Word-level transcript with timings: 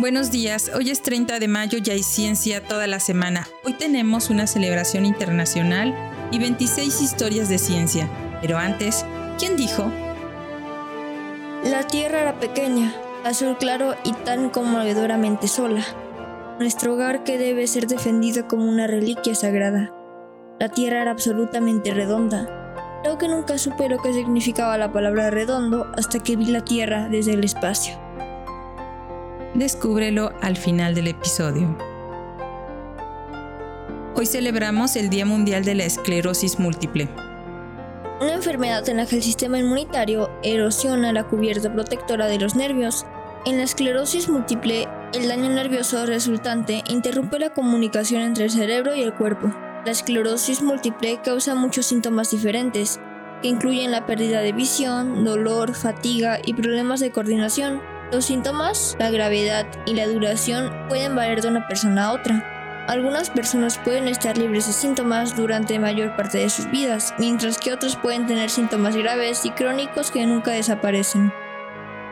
Buenos 0.00 0.30
días, 0.30 0.70
hoy 0.76 0.90
es 0.90 1.02
30 1.02 1.40
de 1.40 1.48
mayo 1.48 1.80
y 1.84 1.90
hay 1.90 2.04
ciencia 2.04 2.62
toda 2.62 2.86
la 2.86 3.00
semana. 3.00 3.48
Hoy 3.64 3.72
tenemos 3.72 4.30
una 4.30 4.46
celebración 4.46 5.04
internacional 5.04 5.92
y 6.30 6.38
26 6.38 7.02
historias 7.02 7.48
de 7.48 7.58
ciencia. 7.58 8.08
Pero 8.40 8.58
antes, 8.58 9.04
¿quién 9.40 9.56
dijo? 9.56 9.90
La 11.64 11.82
Tierra 11.82 12.20
era 12.20 12.38
pequeña, 12.38 12.94
azul 13.24 13.56
claro 13.58 13.96
y 14.04 14.12
tan 14.12 14.50
conmovedoramente 14.50 15.48
sola. 15.48 15.84
Nuestro 16.60 16.94
hogar 16.94 17.24
que 17.24 17.36
debe 17.36 17.66
ser 17.66 17.88
defendido 17.88 18.46
como 18.46 18.66
una 18.66 18.86
reliquia 18.86 19.34
sagrada. 19.34 19.92
La 20.60 20.68
Tierra 20.68 21.02
era 21.02 21.10
absolutamente 21.10 21.92
redonda. 21.92 23.00
Creo 23.02 23.18
que 23.18 23.26
nunca 23.26 23.58
supe 23.58 23.88
lo 23.88 23.98
que 23.98 24.12
significaba 24.12 24.78
la 24.78 24.92
palabra 24.92 25.30
redondo 25.30 25.90
hasta 25.96 26.20
que 26.20 26.36
vi 26.36 26.46
la 26.46 26.64
Tierra 26.64 27.08
desde 27.08 27.32
el 27.32 27.42
espacio. 27.42 28.07
Descúbrelo 29.58 30.30
al 30.40 30.56
final 30.56 30.94
del 30.94 31.08
episodio. 31.08 31.76
Hoy 34.14 34.24
celebramos 34.24 34.94
el 34.94 35.10
Día 35.10 35.26
Mundial 35.26 35.64
de 35.64 35.74
la 35.74 35.84
Esclerosis 35.84 36.60
Múltiple. 36.60 37.08
Una 38.20 38.34
enfermedad 38.34 38.88
en 38.88 38.98
la 38.98 39.06
que 39.06 39.16
el 39.16 39.22
sistema 39.24 39.58
inmunitario 39.58 40.30
erosiona 40.44 41.12
la 41.12 41.24
cubierta 41.24 41.72
protectora 41.72 42.28
de 42.28 42.38
los 42.38 42.54
nervios. 42.54 43.04
En 43.46 43.56
la 43.56 43.64
esclerosis 43.64 44.28
múltiple, 44.28 44.86
el 45.12 45.26
daño 45.26 45.50
nervioso 45.50 46.06
resultante 46.06 46.84
interrumpe 46.88 47.40
la 47.40 47.50
comunicación 47.50 48.22
entre 48.22 48.44
el 48.44 48.50
cerebro 48.50 48.94
y 48.94 49.02
el 49.02 49.12
cuerpo. 49.12 49.52
La 49.84 49.90
esclerosis 49.90 50.62
múltiple 50.62 51.20
causa 51.24 51.56
muchos 51.56 51.86
síntomas 51.86 52.30
diferentes, 52.30 53.00
que 53.42 53.48
incluyen 53.48 53.90
la 53.90 54.06
pérdida 54.06 54.40
de 54.40 54.52
visión, 54.52 55.24
dolor, 55.24 55.74
fatiga 55.74 56.38
y 56.44 56.54
problemas 56.54 57.00
de 57.00 57.10
coordinación. 57.10 57.97
Los 58.10 58.24
síntomas, 58.24 58.96
la 58.98 59.10
gravedad 59.10 59.66
y 59.84 59.92
la 59.94 60.06
duración 60.06 60.72
pueden 60.88 61.14
variar 61.14 61.42
de 61.42 61.48
una 61.48 61.68
persona 61.68 62.06
a 62.06 62.12
otra. 62.12 62.86
Algunas 62.88 63.28
personas 63.28 63.76
pueden 63.76 64.08
estar 64.08 64.38
libres 64.38 64.66
de 64.66 64.72
síntomas 64.72 65.36
durante 65.36 65.78
mayor 65.78 66.16
parte 66.16 66.38
de 66.38 66.48
sus 66.48 66.70
vidas, 66.70 67.12
mientras 67.18 67.58
que 67.58 67.70
otros 67.70 67.96
pueden 67.96 68.26
tener 68.26 68.48
síntomas 68.48 68.96
graves 68.96 69.44
y 69.44 69.50
crónicos 69.50 70.10
que 70.10 70.24
nunca 70.24 70.52
desaparecen. 70.52 71.30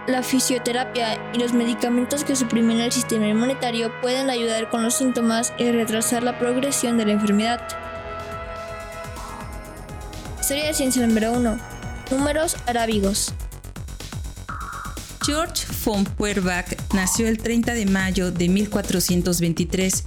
La 0.07 0.23
fisioterapia 0.23 1.19
y 1.33 1.39
los 1.39 1.55
medicamentos 1.55 2.25
que 2.25 2.37
suprimen 2.37 2.81
el 2.81 2.93
sistema 2.93 3.27
inmunitario 3.27 3.91
pueden 4.03 4.29
ayudar 4.29 4.69
con 4.69 4.83
los 4.83 4.95
síntomas 4.95 5.55
y 5.57 5.73
retrasar 5.73 6.23
la 6.23 6.39
progresión 6.39 6.99
de 6.99 7.07
la 7.07 7.13
enfermedad. 7.13 7.67
Historia 10.39 10.67
de 10.67 10.75
ciencia 10.75 11.07
número 11.07 11.33
1. 11.33 11.59
Números 12.11 12.55
arábigos. 12.67 13.33
George 15.27 15.67
von 15.85 16.07
Feuerbach 16.07 16.69
nació 16.95 17.27
el 17.27 17.39
30 17.39 17.75
de 17.75 17.85
mayo 17.85 18.31
de 18.31 18.49
1423, 18.49 20.05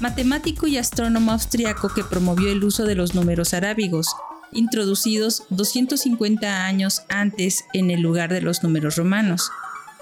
matemático 0.00 0.66
y 0.66 0.76
astrónomo 0.76 1.32
austriaco 1.32 1.88
que 1.88 2.04
promovió 2.04 2.52
el 2.52 2.62
uso 2.62 2.84
de 2.84 2.94
los 2.94 3.14
números 3.14 3.54
arábigos, 3.54 4.14
introducidos 4.52 5.44
250 5.48 6.66
años 6.66 7.00
antes 7.08 7.64
en 7.72 7.90
el 7.90 8.02
lugar 8.02 8.30
de 8.30 8.42
los 8.42 8.62
números 8.62 8.96
romanos, 8.96 9.50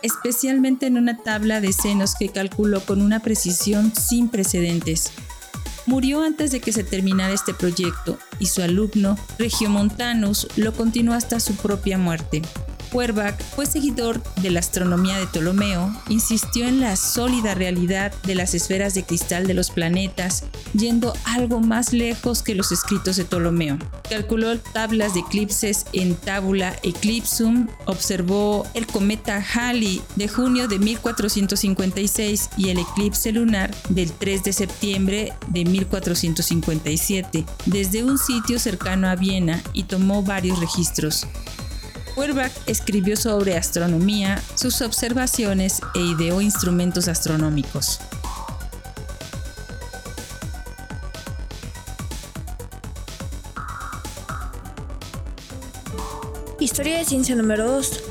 especialmente 0.03 0.87
en 0.87 0.97
una 0.97 1.23
tabla 1.23 1.61
de 1.61 1.73
senos 1.73 2.17
que 2.19 2.31
calculó 2.31 2.81
con 2.81 3.03
una 3.03 3.21
precisión 3.21 3.95
sin 3.95 4.29
precedentes. 4.29 5.13
Murió 5.87 6.25
antes 6.25 6.51
de 6.51 6.59
que 6.59 6.73
se 6.73 6.83
terminara 6.83 7.33
este 7.33 7.55
proyecto 7.55 8.19
y 8.41 8.47
su 8.47 8.63
alumno, 8.63 9.17
Regiomontanus, 9.39 10.49
lo 10.57 10.73
continuó 10.73 11.15
hasta 11.15 11.39
su 11.39 11.55
propia 11.55 11.99
muerte. 11.99 12.43
Feuerbach 12.91 13.41
fue 13.55 13.67
seguidor 13.67 14.23
de 14.43 14.51
la 14.51 14.61
astronomía 14.61 15.19
de 15.19 15.27
Ptolomeo, 15.27 15.95
insistió 16.09 16.67
en 16.67 16.81
la 16.81 16.97
sólida 16.97 17.55
realidad 17.55 18.13
de 18.25 18.35
las 18.35 18.55
esferas 18.55 18.95
de 18.95 19.05
cristal 19.05 19.47
de 19.47 19.55
los 19.55 19.71
planetas, 19.71 20.45
yendo 20.75 21.13
algo 21.25 21.61
más 21.61 21.93
lejos 21.93 22.43
que 22.43 22.55
los 22.55 22.73
escritos 22.73 23.17
de 23.17 23.25
Ptolomeo. 23.25 23.79
Calculó 24.09 24.59
tablas 24.59 25.15
de 25.15 25.21
eclipses 25.21 25.87
en 25.93 26.15
Tabula 26.15 26.77
Eclipsum, 26.83 27.69
observó 27.87 28.67
el 28.75 28.87
cometa 28.87 29.45
Halley 29.55 30.03
de 30.17 30.29
junio 30.29 30.69
de 30.69 30.79
1456 30.79 32.51
y 32.57 32.71
el 32.71 32.79
eclipse 32.79 33.33
lunar 33.33 33.75
del 33.89 34.13
3 34.13 34.45
de 34.45 34.53
septiembre 34.53 35.33
de 35.49 35.65
1457 35.65 37.45
desde 37.67 38.05
un 38.05 38.19
sitio 38.19 38.59
cercano 38.59 39.09
a 39.09 39.17
Viena 39.17 39.63
y 39.73 39.85
tomó 39.85 40.23
varios 40.23 40.61
registros. 40.61 41.27
Feuerbach 42.17 42.51
escribió 42.65 43.15
sobre 43.15 43.59
astronomía, 43.59 44.43
sus 44.55 44.81
observaciones 44.81 45.83
e 45.95 46.01
ideó 46.01 46.41
instrumentos 46.41 47.09
astronómicos. 47.09 48.01
Historia 56.59 56.97
de 56.97 57.05
ciencia 57.05 57.37
número 57.37 57.71
2. 57.71 58.03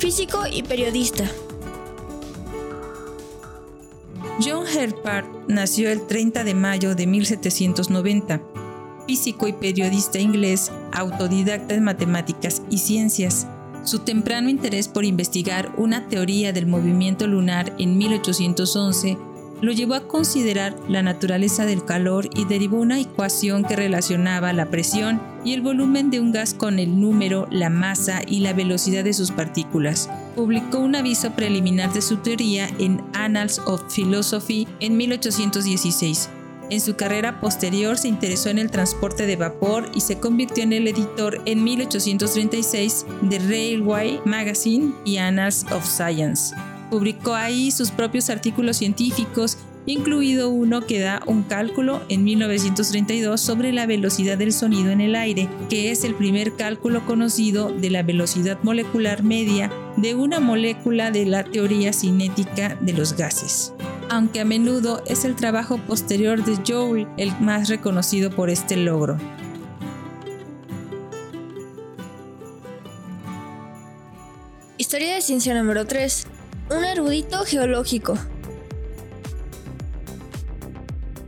Físico 0.00 0.46
y 0.46 0.62
periodista. 0.62 1.24
John 4.44 4.66
Herpart 4.66 5.26
nació 5.48 5.90
el 5.90 6.06
30 6.06 6.44
de 6.44 6.52
mayo 6.52 6.94
de 6.94 7.06
1790 7.06 8.42
físico 9.06 9.48
y 9.48 9.52
periodista 9.52 10.18
inglés, 10.18 10.72
autodidacta 10.92 11.74
en 11.74 11.84
matemáticas 11.84 12.62
y 12.70 12.78
ciencias. 12.78 13.46
Su 13.84 14.00
temprano 14.00 14.48
interés 14.48 14.88
por 14.88 15.04
investigar 15.04 15.72
una 15.76 16.08
teoría 16.08 16.52
del 16.52 16.66
movimiento 16.66 17.26
lunar 17.26 17.72
en 17.78 17.96
1811 17.96 19.16
lo 19.62 19.72
llevó 19.72 19.94
a 19.94 20.06
considerar 20.06 20.76
la 20.88 21.02
naturaleza 21.02 21.64
del 21.64 21.84
calor 21.84 22.28
y 22.34 22.44
derivó 22.44 22.78
una 22.78 23.00
ecuación 23.00 23.64
que 23.64 23.76
relacionaba 23.76 24.52
la 24.52 24.70
presión 24.70 25.20
y 25.44 25.54
el 25.54 25.62
volumen 25.62 26.10
de 26.10 26.20
un 26.20 26.32
gas 26.32 26.52
con 26.52 26.78
el 26.78 27.00
número, 27.00 27.46
la 27.50 27.70
masa 27.70 28.20
y 28.26 28.40
la 28.40 28.52
velocidad 28.52 29.04
de 29.04 29.14
sus 29.14 29.30
partículas. 29.30 30.10
Publicó 30.34 30.78
un 30.78 30.94
aviso 30.94 31.30
preliminar 31.30 31.92
de 31.92 32.02
su 32.02 32.18
teoría 32.18 32.68
en 32.78 33.02
Annals 33.14 33.60
of 33.64 33.82
Philosophy 33.94 34.68
en 34.80 34.96
1816 34.96 36.30
en 36.70 36.80
su 36.80 36.96
carrera 36.96 37.40
posterior 37.40 37.98
se 37.98 38.08
interesó 38.08 38.48
en 38.48 38.58
el 38.58 38.70
transporte 38.70 39.26
de 39.26 39.36
vapor 39.36 39.90
y 39.94 40.00
se 40.00 40.18
convirtió 40.18 40.64
en 40.64 40.72
el 40.72 40.88
editor 40.88 41.40
en 41.44 41.62
1836 41.62 43.06
de 43.22 43.38
Railway 43.38 44.20
Magazine 44.24 44.92
y 45.04 45.18
Annals 45.18 45.64
of 45.72 45.86
Science. 45.86 46.54
Publicó 46.90 47.34
ahí 47.34 47.70
sus 47.70 47.90
propios 47.90 48.30
artículos 48.30 48.76
científicos, 48.76 49.58
incluido 49.86 50.50
uno 50.50 50.80
que 50.86 51.00
da 51.00 51.22
un 51.26 51.44
cálculo 51.44 52.02
en 52.08 52.24
1932 52.24 53.40
sobre 53.40 53.72
la 53.72 53.86
velocidad 53.86 54.36
del 54.38 54.52
sonido 54.52 54.90
en 54.90 55.00
el 55.00 55.14
aire, 55.14 55.48
que 55.68 55.90
es 55.90 56.04
el 56.04 56.14
primer 56.14 56.56
cálculo 56.56 57.06
conocido 57.06 57.70
de 57.70 57.90
la 57.90 58.02
velocidad 58.02 58.58
molecular 58.62 59.22
media 59.22 59.70
de 59.96 60.14
una 60.14 60.40
molécula 60.40 61.10
de 61.10 61.26
la 61.26 61.44
teoría 61.44 61.92
cinética 61.92 62.76
de 62.80 62.92
los 62.92 63.16
gases 63.16 63.75
aunque 64.08 64.40
a 64.40 64.44
menudo 64.44 65.02
es 65.06 65.24
el 65.24 65.36
trabajo 65.36 65.78
posterior 65.78 66.44
de 66.44 66.56
Joule 66.66 67.06
el 67.16 67.32
más 67.40 67.68
reconocido 67.68 68.30
por 68.30 68.50
este 68.50 68.76
logro. 68.76 69.18
Historia 74.78 75.14
de 75.14 75.22
ciencia 75.22 75.54
número 75.54 75.86
3. 75.86 76.26
Un 76.70 76.84
erudito 76.84 77.44
geológico. 77.44 78.18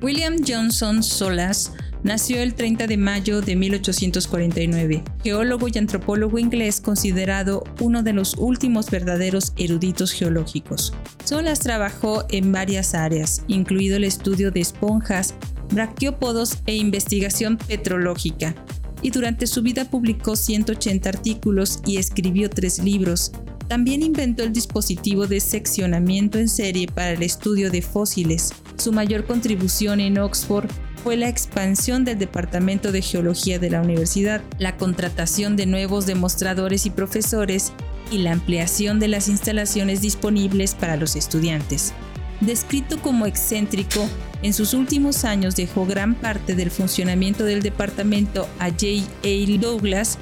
William 0.00 0.36
Johnson 0.46 1.02
Solas 1.02 1.72
Nació 2.04 2.40
el 2.40 2.54
30 2.54 2.86
de 2.86 2.96
mayo 2.96 3.40
de 3.40 3.56
1849, 3.56 5.02
geólogo 5.24 5.66
y 5.66 5.78
antropólogo 5.78 6.38
inglés 6.38 6.80
considerado 6.80 7.64
uno 7.80 8.04
de 8.04 8.12
los 8.12 8.36
últimos 8.38 8.88
verdaderos 8.88 9.52
eruditos 9.56 10.12
geológicos. 10.12 10.94
Solas 11.24 11.58
trabajó 11.58 12.24
en 12.30 12.52
varias 12.52 12.94
áreas, 12.94 13.42
incluido 13.48 13.96
el 13.96 14.04
estudio 14.04 14.52
de 14.52 14.60
esponjas, 14.60 15.34
braquiópodos 15.72 16.58
e 16.66 16.76
investigación 16.76 17.58
petrológica, 17.58 18.54
y 19.02 19.10
durante 19.10 19.48
su 19.48 19.62
vida 19.62 19.84
publicó 19.84 20.36
180 20.36 21.08
artículos 21.08 21.80
y 21.84 21.96
escribió 21.96 22.48
tres 22.48 22.78
libros. 22.78 23.32
También 23.66 24.02
inventó 24.02 24.44
el 24.44 24.52
dispositivo 24.52 25.26
de 25.26 25.40
seccionamiento 25.40 26.38
en 26.38 26.48
serie 26.48 26.86
para 26.86 27.10
el 27.10 27.22
estudio 27.22 27.70
de 27.70 27.82
fósiles. 27.82 28.52
Su 28.76 28.92
mayor 28.92 29.26
contribución 29.26 30.00
en 30.00 30.18
Oxford 30.18 30.70
fue 31.08 31.16
la 31.16 31.30
expansión 31.30 32.04
del 32.04 32.18
Departamento 32.18 32.92
de 32.92 33.00
Geología 33.00 33.58
de 33.58 33.70
la 33.70 33.80
universidad, 33.80 34.42
la 34.58 34.76
contratación 34.76 35.56
de 35.56 35.64
nuevos 35.64 36.04
demostradores 36.04 36.84
y 36.84 36.90
profesores 36.90 37.72
y 38.10 38.18
la 38.18 38.32
ampliación 38.32 39.00
de 39.00 39.08
las 39.08 39.28
instalaciones 39.28 40.02
disponibles 40.02 40.74
para 40.74 40.98
los 40.98 41.16
estudiantes. 41.16 41.94
Descrito 42.42 43.00
como 43.00 43.24
excéntrico, 43.24 44.06
en 44.42 44.52
sus 44.52 44.74
últimos 44.74 45.24
años 45.24 45.56
dejó 45.56 45.86
gran 45.86 46.14
parte 46.14 46.54
del 46.54 46.70
funcionamiento 46.70 47.44
del 47.44 47.62
departamento 47.62 48.46
a 48.58 48.68
J. 48.68 48.86
A. 49.24 49.58
Douglas 49.62 50.18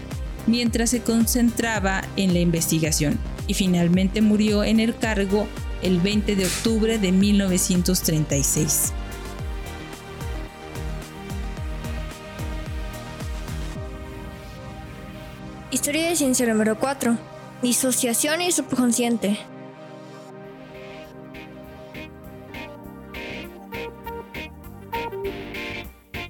mientras 0.46 0.90
se 0.90 1.00
concentraba 1.00 2.04
en 2.16 2.32
la 2.32 2.38
investigación 2.38 3.18
y 3.48 3.54
finalmente 3.54 4.22
murió 4.22 4.62
en 4.62 4.78
el 4.78 4.96
cargo 4.96 5.48
el 5.82 5.98
20 6.00 6.36
de 6.36 6.46
octubre 6.46 6.98
de 7.00 7.10
1936. 7.10 8.92
Historia 15.86 16.08
de 16.08 16.16
ciencia 16.16 16.46
número 16.46 16.80
4. 16.80 17.16
Disociación 17.62 18.42
y 18.42 18.50
subconsciente. 18.50 19.38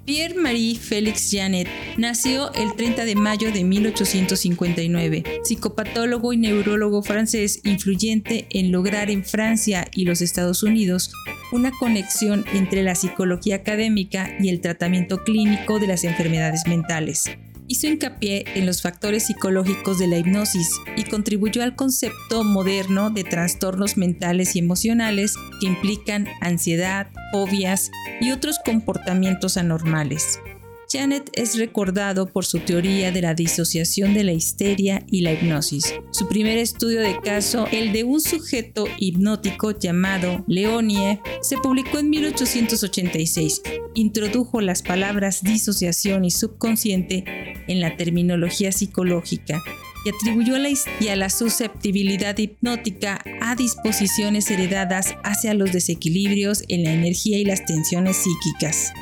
Pierre-Marie 0.05 0.75
Félix 0.75 1.29
Janet 1.31 1.67
nació 1.97 2.53
el 2.53 2.75
30 2.75 3.05
de 3.05 3.15
mayo 3.15 3.51
de 3.51 3.63
1859, 3.63 5.23
psicopatólogo 5.43 6.33
y 6.33 6.37
neurólogo 6.37 7.01
francés 7.01 7.61
influyente 7.63 8.45
en 8.51 8.71
lograr 8.71 9.09
en 9.09 9.25
Francia 9.25 9.87
y 9.91 10.05
los 10.05 10.21
Estados 10.21 10.61
Unidos 10.61 11.11
una 11.51 11.71
conexión 11.71 12.45
entre 12.53 12.83
la 12.83 12.93
psicología 12.93 13.55
académica 13.55 14.29
y 14.39 14.49
el 14.49 14.61
tratamiento 14.61 15.23
clínico 15.23 15.79
de 15.79 15.87
las 15.87 16.03
enfermedades 16.03 16.61
mentales 16.67 17.31
hizo 17.67 17.87
hincapié 17.87 18.45
en 18.55 18.65
los 18.65 18.81
factores 18.81 19.27
psicológicos 19.27 19.99
de 19.99 20.07
la 20.07 20.17
hipnosis 20.17 20.69
y 20.95 21.03
contribuyó 21.03 21.63
al 21.63 21.75
concepto 21.75 22.43
moderno 22.43 23.09
de 23.09 23.23
trastornos 23.23 23.97
mentales 23.97 24.55
y 24.55 24.59
emocionales 24.59 25.35
que 25.59 25.67
implican 25.67 26.27
ansiedad, 26.41 27.07
fobias 27.31 27.91
y 28.21 28.31
otros 28.31 28.59
comportamientos 28.63 29.57
anormales. 29.57 30.39
Janet 30.89 31.29
es 31.33 31.57
recordado 31.57 32.27
por 32.27 32.45
su 32.45 32.59
teoría 32.59 33.11
de 33.11 33.21
la 33.21 33.33
disociación 33.33 34.13
de 34.13 34.23
la 34.23 34.31
histeria 34.31 35.03
y 35.07 35.21
la 35.21 35.33
hipnosis. 35.33 35.93
Su 36.11 36.29
primer 36.29 36.57
estudio 36.57 37.01
de 37.01 37.19
caso, 37.19 37.67
el 37.71 37.91
de 37.91 38.05
un 38.05 38.21
sujeto 38.21 38.87
hipnótico 38.97 39.71
llamado 39.71 40.45
Leonie, 40.47 41.19
se 41.41 41.57
publicó 41.57 41.99
en 41.99 42.09
1886. 42.09 43.61
Introdujo 43.95 44.61
las 44.61 44.81
palabras 44.81 45.43
disociación 45.43 46.23
y 46.23 46.31
subconsciente 46.31 47.25
en 47.67 47.81
la 47.81 47.97
terminología 47.97 48.71
psicológica 48.71 49.61
y 50.05 50.09
atribuyó 50.09 50.55
a 50.55 50.59
la, 50.59 50.69
y 50.69 51.07
a 51.09 51.15
la 51.17 51.29
susceptibilidad 51.29 52.37
hipnótica 52.37 53.21
a 53.41 53.55
disposiciones 53.55 54.49
heredadas 54.49 55.15
hacia 55.25 55.53
los 55.53 55.73
desequilibrios 55.73 56.63
en 56.69 56.85
la 56.85 56.93
energía 56.93 57.39
y 57.39 57.43
las 57.43 57.65
tensiones 57.65 58.15
psíquicas. 58.15 58.93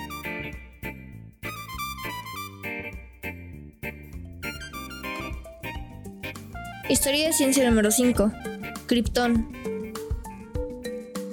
Historia 6.88 7.26
de 7.26 7.34
ciencia 7.34 7.68
número 7.68 7.90
5. 7.90 8.32
Krypton. 8.86 9.48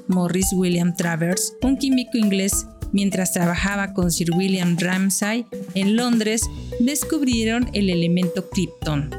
Morris 0.08 0.46
William 0.54 0.96
Travers, 0.96 1.54
un 1.60 1.76
químico 1.76 2.16
inglés, 2.16 2.66
mientras 2.92 3.34
trabajaba 3.34 3.92
con 3.92 4.10
Sir 4.10 4.30
William 4.34 4.78
Ramsay 4.78 5.44
en 5.74 5.94
Londres, 5.94 6.48
descubrieron 6.80 7.68
el 7.74 7.90
elemento 7.90 8.48
Krypton. 8.48 9.10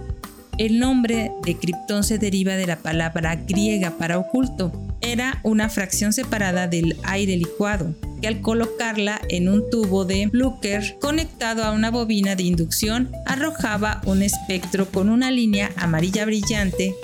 El 0.57 0.79
nombre 0.79 1.31
de 1.45 1.55
Krypton 1.55 2.03
se 2.03 2.17
deriva 2.17 2.55
de 2.55 2.65
la 2.65 2.77
palabra 2.77 3.35
griega 3.35 3.91
para 3.91 4.17
oculto. 4.17 4.71
Era 5.01 5.39
una 5.43 5.69
fracción 5.69 6.13
separada 6.13 6.67
del 6.67 6.97
aire 7.03 7.37
licuado 7.37 7.93
al 8.27 8.41
colocarla 8.41 9.21
en 9.29 9.49
un 9.49 9.69
tubo 9.69 10.05
de 10.05 10.27
Blücher 10.27 10.97
conectado 10.99 11.63
a 11.63 11.71
una 11.71 11.91
bobina 11.91 12.35
de 12.35 12.43
inducción 12.43 13.11
arrojaba 13.25 14.01
un 14.05 14.21
espectro 14.21 14.87
con 14.87 15.09
una 15.09 15.31
línea 15.31 15.71
amarilla 15.77 16.25
brillante 16.25 16.95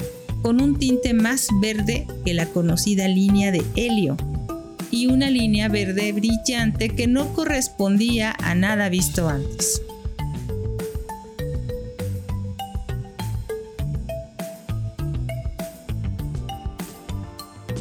con 0.42 0.62
un 0.62 0.78
tinte 0.80 1.14
más 1.14 1.48
verde 1.62 2.08
que 2.26 2.34
la 2.34 2.46
conocida 2.46 3.08
línea 3.08 3.52
de 3.52 3.64
helio 3.76 4.16
y 4.92 5.08
una 5.08 5.30
línea 5.30 5.68
verde 5.68 6.12
brillante 6.14 6.90
que 6.90 7.08
no 7.08 7.34
correspondía 7.34 8.36
a 8.42 8.56
nada 8.56 8.90
visto 8.90 9.28
antes. 9.30 9.82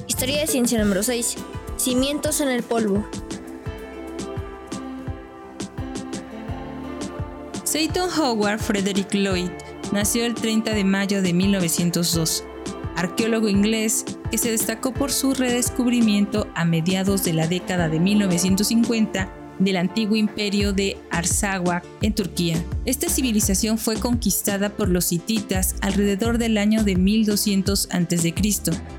Historia 0.06 0.40
de 0.40 0.46
ciencia 0.48 0.78
número 0.82 1.02
6. 1.02 1.36
Cimientos 1.76 2.40
en 2.40 2.48
el 2.48 2.64
polvo. 2.64 3.06
Seaton 7.70 8.08
Howard 8.18 8.60
Frederick 8.60 9.12
Lloyd 9.12 9.50
nació 9.92 10.24
el 10.24 10.34
30 10.34 10.72
de 10.72 10.84
mayo 10.84 11.20
de 11.20 11.34
1902, 11.34 12.42
arqueólogo 12.96 13.46
inglés 13.46 14.06
que 14.30 14.38
se 14.38 14.50
destacó 14.50 14.94
por 14.94 15.12
su 15.12 15.34
redescubrimiento 15.34 16.48
a 16.54 16.64
mediados 16.64 17.24
de 17.24 17.34
la 17.34 17.46
década 17.46 17.90
de 17.90 18.00
1950 18.00 19.30
del 19.58 19.76
antiguo 19.76 20.16
imperio 20.16 20.72
de 20.72 20.96
Arsawak 21.10 21.84
en 22.02 22.14
Turquía. 22.14 22.62
Esta 22.84 23.08
civilización 23.08 23.78
fue 23.78 23.96
conquistada 23.96 24.70
por 24.70 24.88
los 24.88 25.12
hititas 25.12 25.76
alrededor 25.80 26.38
del 26.38 26.58
año 26.58 26.84
de 26.84 26.96
1200 26.96 27.88
a.C. 27.90 28.34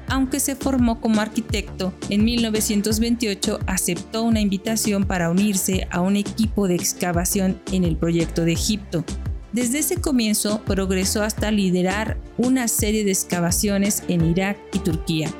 Aunque 0.08 0.40
se 0.40 0.56
formó 0.56 1.00
como 1.02 1.22
arquitecto, 1.22 1.94
en 2.10 2.24
1928 2.24 3.60
aceptó 3.68 4.24
una 4.24 4.42
invitación 4.42 5.06
para 5.06 5.30
unirse 5.30 5.88
a 5.92 6.02
un 6.02 6.16
equipo 6.16 6.68
de 6.68 6.76
excavación 6.76 7.60
en 7.72 7.84
el 7.84 7.96
proyecto 7.96 8.46
de 8.46 8.54
Egipto. 8.54 9.04
Desde 9.52 9.80
ese 9.80 9.98
comienzo 9.98 10.62
progresó 10.64 11.24
hasta 11.24 11.50
liderar 11.50 12.18
una 12.38 12.68
serie 12.68 13.04
de 13.04 13.12
excavaciones 13.12 14.04
en 14.08 14.24
Irak 14.24 14.58
y 14.74 14.80
Turquía, 14.80 15.32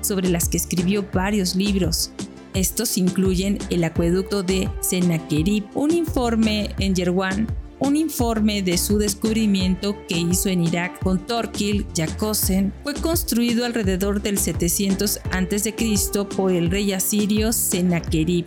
sobre 0.00 0.30
las 0.30 0.48
que 0.48 0.56
escribió 0.56 1.06
varios 1.12 1.54
libros, 1.54 2.10
estos 2.54 2.98
incluyen 2.98 3.58
el 3.70 3.84
acueducto 3.84 4.42
de 4.42 4.68
Sennacherib, 4.80 5.64
un 5.74 5.92
informe 5.92 6.74
en 6.78 6.94
Yerwan, 6.94 7.46
un 7.80 7.96
informe 7.96 8.62
de 8.62 8.76
su 8.76 8.98
descubrimiento 8.98 9.96
que 10.06 10.18
hizo 10.18 10.50
en 10.50 10.62
Irak 10.62 11.02
con 11.02 11.26
Torquil 11.26 11.86
Yakosen 11.94 12.74
fue 12.82 12.94
construido 12.94 13.64
alrededor 13.64 14.20
del 14.20 14.38
700 14.38 15.20
a.C. 15.32 15.74
por 16.36 16.52
el 16.52 16.70
rey 16.70 16.92
asirio 16.92 17.52
Sennacherib. 17.52 18.44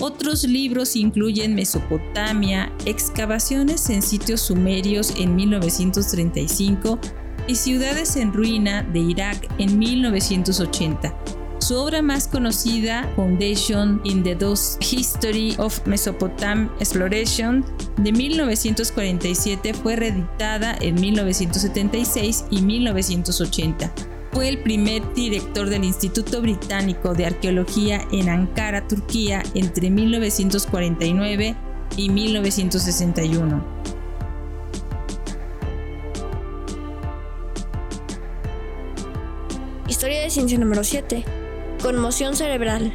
Otros 0.00 0.44
libros 0.44 0.96
incluyen 0.96 1.54
Mesopotamia, 1.54 2.72
excavaciones 2.84 3.88
en 3.90 4.02
sitios 4.02 4.40
sumerios 4.40 5.14
en 5.18 5.36
1935 5.36 6.98
y 7.46 7.54
ciudades 7.54 8.16
en 8.16 8.32
ruina 8.32 8.82
de 8.82 9.00
Irak 9.00 9.46
en 9.58 9.78
1980. 9.78 11.43
Su 11.64 11.76
obra 11.76 12.02
más 12.02 12.28
conocida, 12.28 13.10
Foundation 13.16 13.98
in 14.04 14.22
the 14.22 14.34
Dust 14.34 14.84
History 14.84 15.54
of 15.56 15.80
Mesopotam 15.86 16.68
Exploration, 16.78 17.64
de 17.96 18.12
1947, 18.12 19.72
fue 19.72 19.96
reeditada 19.96 20.76
en 20.82 20.96
1976 20.96 22.44
y 22.50 22.60
1980. 22.60 23.90
Fue 24.34 24.50
el 24.50 24.58
primer 24.58 25.14
director 25.14 25.70
del 25.70 25.84
Instituto 25.84 26.42
Británico 26.42 27.14
de 27.14 27.24
Arqueología 27.24 28.06
en 28.12 28.28
Ankara, 28.28 28.86
Turquía, 28.86 29.42
entre 29.54 29.88
1949 29.88 31.56
y 31.96 32.10
1961. 32.10 33.64
Historia 39.88 40.20
de 40.20 40.28
ciencia 40.28 40.58
número 40.58 40.84
7. 40.84 41.43
Conmoción 41.84 42.34
cerebral. 42.34 42.94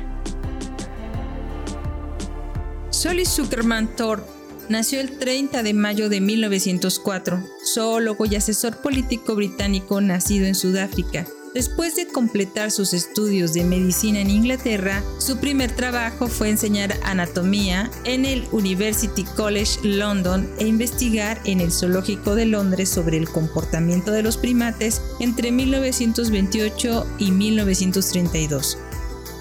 Solly 2.89 3.23
Zuckerman 3.23 3.95
Thorpe 3.95 4.27
nació 4.67 4.99
el 4.99 5.19
30 5.19 5.61
de 5.61 5.75
mayo 5.75 6.09
de 6.09 6.19
1904, 6.21 7.39
zoólogo 7.71 8.25
y 8.25 8.35
asesor 8.35 8.77
político 8.77 9.35
británico 9.35 10.01
nacido 10.01 10.47
en 10.47 10.55
Sudáfrica. 10.55 11.27
Después 11.53 11.95
de 11.95 12.05
completar 12.05 12.69
sus 12.69 12.93
estudios 12.93 13.53
de 13.53 13.63
medicina 13.63 14.19
en 14.19 14.29
Inglaterra, 14.29 15.03
su 15.17 15.37
primer 15.37 15.71
trabajo 15.71 16.27
fue 16.27 16.49
enseñar 16.49 16.95
anatomía 17.01 17.89
en 18.03 18.25
el 18.25 18.47
University 18.51 19.23
College 19.35 19.79
London 19.81 20.47
e 20.59 20.67
investigar 20.67 21.41
en 21.45 21.59
el 21.59 21.71
Zoológico 21.71 22.35
de 22.35 22.45
Londres 22.45 22.89
sobre 22.89 23.17
el 23.17 23.27
comportamiento 23.27 24.11
de 24.11 24.21
los 24.21 24.37
primates 24.37 25.01
entre 25.19 25.51
1928 25.51 27.07
y 27.17 27.31
1932. 27.31 28.77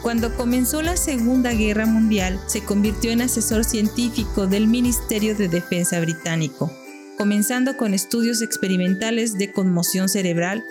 Cuando 0.00 0.34
comenzó 0.34 0.80
la 0.80 0.96
Segunda 0.96 1.52
Guerra 1.52 1.84
Mundial, 1.84 2.40
se 2.46 2.64
convirtió 2.64 3.10
en 3.10 3.20
asesor 3.20 3.64
científico 3.64 4.46
del 4.46 4.66
Ministerio 4.66 5.34
de 5.34 5.48
Defensa 5.48 6.00
británico, 6.00 6.72
comenzando 7.18 7.76
con 7.76 7.92
estudios 7.92 8.40
experimentales 8.40 9.34
de 9.34 9.52
conmoción 9.52 10.08
cerebral 10.08 10.64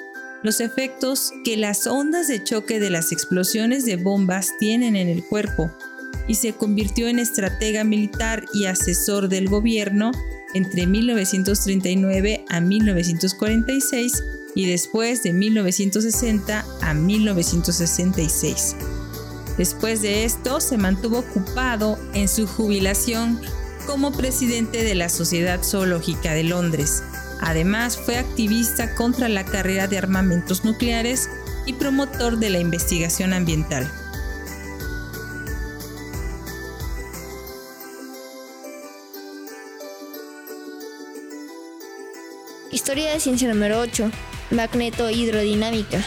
los 0.47 0.61
efectos 0.61 1.33
que 1.43 1.57
las 1.57 1.87
ondas 1.87 2.29
de 2.29 2.41
choque 2.41 2.79
de 2.79 2.89
las 2.89 3.11
explosiones 3.11 3.83
de 3.83 3.97
bombas 3.97 4.53
tienen 4.57 4.95
en 4.95 5.09
el 5.09 5.21
cuerpo 5.21 5.69
y 6.25 6.35
se 6.35 6.53
convirtió 6.53 7.09
en 7.09 7.19
estratega 7.19 7.83
militar 7.83 8.45
y 8.53 8.63
asesor 8.63 9.27
del 9.27 9.49
gobierno 9.49 10.11
entre 10.53 10.87
1939 10.87 12.45
a 12.47 12.61
1946 12.61 14.23
y 14.55 14.69
después 14.69 15.21
de 15.23 15.33
1960 15.33 16.65
a 16.79 16.93
1966. 16.93 18.77
Después 19.57 20.01
de 20.01 20.23
esto 20.23 20.61
se 20.61 20.77
mantuvo 20.77 21.19
ocupado 21.19 21.99
en 22.13 22.29
su 22.29 22.47
jubilación 22.47 23.37
como 23.85 24.13
presidente 24.13 24.85
de 24.85 24.95
la 24.95 25.09
Sociedad 25.09 25.61
Zoológica 25.61 26.33
de 26.33 26.45
Londres. 26.45 27.03
Además 27.41 27.97
fue 27.97 28.17
activista 28.17 28.95
contra 28.95 29.29
la 29.29 29.45
carrera 29.45 29.87
de 29.87 29.97
armamentos 29.97 30.65
nucleares 30.65 31.29
y 31.65 31.73
promotor 31.73 32.37
de 32.37 32.49
la 32.49 32.59
investigación 32.59 33.33
ambiental. 33.33 33.91
Historia 42.71 43.11
de 43.11 43.19
ciencia 43.19 43.47
número 43.47 43.79
8. 43.79 44.11
Magneto-hidrodinámica. 44.51 46.05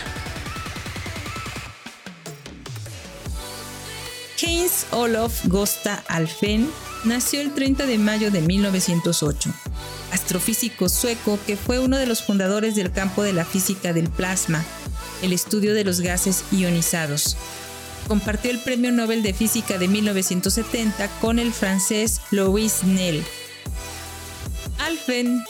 Heinz 4.40 4.86
Olof 4.92 5.46
Gosta 5.46 6.02
Alfen 6.08 6.70
nació 7.04 7.40
el 7.40 7.52
30 7.52 7.86
de 7.86 7.98
mayo 7.98 8.30
de 8.30 8.40
1908, 8.40 9.50
astrofísico 10.12 10.88
sueco 10.88 11.38
que 11.46 11.56
fue 11.56 11.78
uno 11.78 11.96
de 11.96 12.06
los 12.06 12.22
fundadores 12.22 12.74
del 12.74 12.92
campo 12.92 13.22
de 13.22 13.32
la 13.32 13.44
física 13.44 13.92
del 13.92 14.08
plasma, 14.08 14.64
el 15.22 15.32
estudio 15.32 15.74
de 15.74 15.84
los 15.84 16.00
gases 16.00 16.44
ionizados. 16.50 17.36
Compartió 18.08 18.50
el 18.50 18.60
Premio 18.60 18.92
Nobel 18.92 19.22
de 19.22 19.34
Física 19.34 19.78
de 19.78 19.88
1970 19.88 21.08
con 21.20 21.38
el 21.38 21.52
francés 21.52 22.20
Louis 22.30 22.82
Nel 22.84 23.24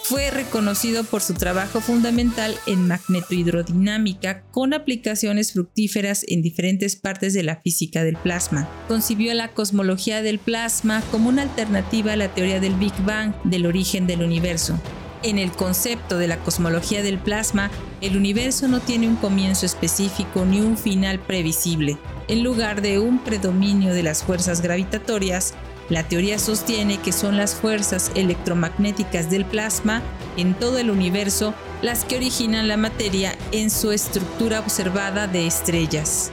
Fue 0.04 0.30
reconocido 0.30 1.04
por 1.04 1.20
su 1.20 1.34
trabajo 1.34 1.80
fundamental 1.80 2.54
en 2.66 2.88
magnetohidrodinámica 2.88 4.42
con 4.50 4.72
aplicaciones 4.72 5.52
fructíferas 5.52 6.24
en 6.28 6.40
diferentes 6.40 6.96
partes 6.96 7.34
de 7.34 7.42
la 7.42 7.56
física 7.56 8.02
del 8.02 8.16
plasma. 8.16 8.68
Concibió 8.88 9.34
la 9.34 9.48
cosmología 9.48 10.22
del 10.22 10.38
plasma 10.38 11.02
como 11.10 11.28
una 11.28 11.42
alternativa 11.42 12.14
a 12.14 12.16
la 12.16 12.32
teoría 12.32 12.58
del 12.58 12.74
Big 12.74 12.94
Bang 13.04 13.34
del 13.44 13.66
origen 13.66 14.06
del 14.06 14.22
universo. 14.22 14.80
En 15.22 15.38
el 15.38 15.52
concepto 15.52 16.16
de 16.16 16.28
la 16.28 16.38
cosmología 16.38 17.02
del 17.02 17.18
plasma, 17.18 17.70
el 18.00 18.16
universo 18.16 18.68
no 18.68 18.80
tiene 18.80 19.06
un 19.06 19.16
comienzo 19.16 19.66
específico 19.66 20.46
ni 20.46 20.62
un 20.62 20.78
final 20.78 21.18
previsible. 21.18 21.98
En 22.28 22.42
lugar 22.42 22.80
de 22.80 22.98
un 22.98 23.22
predominio 23.22 23.92
de 23.92 24.02
las 24.02 24.22
fuerzas 24.22 24.62
gravitatorias, 24.62 25.52
la 25.90 26.04
teoría 26.04 26.38
sostiene 26.38 26.98
que 26.98 27.12
son 27.12 27.36
las 27.36 27.54
fuerzas 27.54 28.12
electromagnéticas 28.14 29.28
del 29.28 29.44
plasma 29.44 30.02
en 30.36 30.54
todo 30.54 30.78
el 30.78 30.88
universo 30.88 31.52
las 31.82 32.04
que 32.04 32.16
originan 32.16 32.68
la 32.68 32.76
materia 32.76 33.36
en 33.52 33.70
su 33.70 33.90
estructura 33.90 34.60
observada 34.60 35.26
de 35.26 35.46
estrellas. 35.46 36.30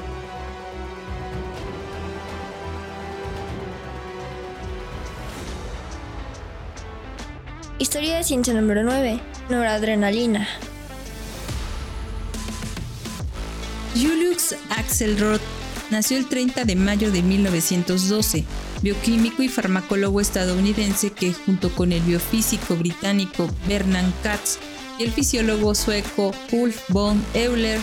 Historia 7.79 8.17
de 8.17 8.23
ciencia 8.23 8.53
número 8.53 8.83
9. 8.83 9.19
Noradrenalina. 9.49 10.47
Julius 13.95 14.55
Axelrod 14.69 15.39
nació 15.89 16.17
el 16.17 16.27
30 16.27 16.65
de 16.65 16.75
mayo 16.75 17.11
de 17.11 17.23
1912 17.23 18.45
bioquímico 18.81 19.43
y 19.43 19.49
farmacólogo 19.49 20.21
estadounidense 20.21 21.11
que 21.11 21.33
junto 21.33 21.69
con 21.69 21.91
el 21.91 22.01
biofísico 22.01 22.75
británico 22.75 23.49
Bernard 23.67 24.11
Katz 24.23 24.57
y 24.99 25.03
el 25.03 25.11
fisiólogo 25.11 25.75
sueco 25.75 26.33
Ulf 26.51 26.89
von 26.89 27.23
Euler 27.33 27.79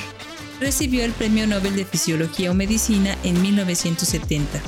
recibió 0.61 1.05
el 1.05 1.13
Premio 1.13 1.47
Nobel 1.47 1.77
de 1.77 1.85
Fisiología 1.85 2.51
o 2.51 2.55
Medicina 2.55 3.17
en 3.23 3.41
1970. 3.43 4.61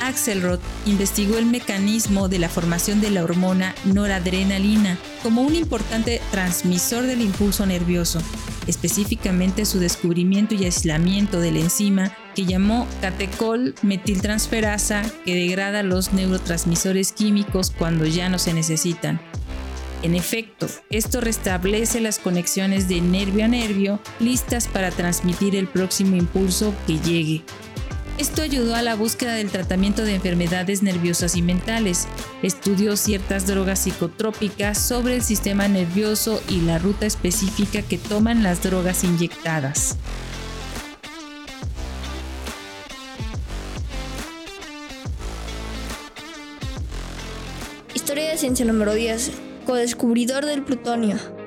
Axelrod 0.00 0.60
investigó 0.86 1.38
el 1.38 1.46
mecanismo 1.46 2.28
de 2.28 2.38
la 2.38 2.48
formación 2.48 3.00
de 3.00 3.10
la 3.10 3.24
hormona 3.24 3.74
noradrenalina 3.84 4.98
como 5.22 5.42
un 5.42 5.54
importante 5.54 6.20
transmisor 6.30 7.06
del 7.06 7.20
impulso 7.20 7.66
nervioso, 7.66 8.20
específicamente 8.68 9.64
su 9.64 9.80
descubrimiento 9.80 10.54
y 10.54 10.64
aislamiento 10.64 11.40
de 11.40 11.50
la 11.50 11.58
enzima 11.58 12.16
que 12.36 12.44
llamó 12.44 12.86
catecol 13.00 13.74
metiltransferasa 13.82 15.02
que 15.24 15.34
degrada 15.34 15.82
los 15.82 16.12
neurotransmisores 16.12 17.12
químicos 17.12 17.72
cuando 17.76 18.06
ya 18.06 18.28
no 18.28 18.38
se 18.38 18.54
necesitan. 18.54 19.20
En 20.02 20.14
efecto, 20.14 20.68
esto 20.90 21.20
restablece 21.20 22.00
las 22.00 22.20
conexiones 22.20 22.88
de 22.88 23.00
nervio 23.00 23.46
a 23.46 23.48
nervio 23.48 24.00
listas 24.20 24.68
para 24.68 24.92
transmitir 24.92 25.56
el 25.56 25.66
próximo 25.66 26.14
impulso 26.14 26.72
que 26.86 27.00
llegue. 27.00 27.42
Esto 28.18 28.42
ayudó 28.42 28.74
a 28.74 28.82
la 28.82 28.96
búsqueda 28.96 29.34
del 29.34 29.48
tratamiento 29.48 30.04
de 30.04 30.16
enfermedades 30.16 30.82
nerviosas 30.82 31.36
y 31.36 31.42
mentales. 31.42 32.08
Estudió 32.42 32.96
ciertas 32.96 33.46
drogas 33.46 33.78
psicotrópicas 33.78 34.76
sobre 34.76 35.14
el 35.14 35.22
sistema 35.22 35.68
nervioso 35.68 36.42
y 36.48 36.62
la 36.62 36.80
ruta 36.80 37.06
específica 37.06 37.80
que 37.82 37.96
toman 37.96 38.42
las 38.42 38.60
drogas 38.60 39.04
inyectadas. 39.04 39.96
Historia 47.94 48.30
de 48.30 48.36
ciencia 48.36 48.64
número 48.64 48.94
10. 48.94 49.30
Codescubridor 49.64 50.44
del 50.44 50.64
plutonio. 50.64 51.37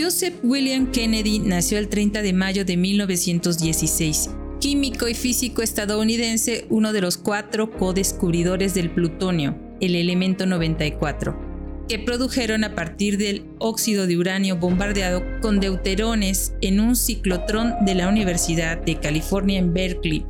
Joseph 0.00 0.36
William 0.42 0.90
Kennedy 0.92 1.40
nació 1.40 1.76
el 1.76 1.90
30 1.90 2.22
de 2.22 2.32
mayo 2.32 2.64
de 2.64 2.78
1916. 2.78 4.30
Químico 4.58 5.08
y 5.08 5.14
físico 5.14 5.60
estadounidense, 5.60 6.64
uno 6.70 6.94
de 6.94 7.02
los 7.02 7.18
cuatro 7.18 7.70
codescubridores 7.70 8.72
del 8.72 8.90
plutonio, 8.90 9.58
el 9.78 9.94
elemento 9.94 10.46
94, 10.46 11.84
que 11.86 11.98
produjeron 11.98 12.64
a 12.64 12.74
partir 12.74 13.18
del 13.18 13.44
óxido 13.58 14.06
de 14.06 14.16
uranio 14.16 14.56
bombardeado 14.56 15.22
con 15.42 15.60
deuterones 15.60 16.54
en 16.62 16.80
un 16.80 16.96
ciclotrón 16.96 17.74
de 17.84 17.94
la 17.94 18.08
Universidad 18.08 18.78
de 18.78 18.98
California 18.98 19.58
en 19.58 19.74
Berkeley, 19.74 20.24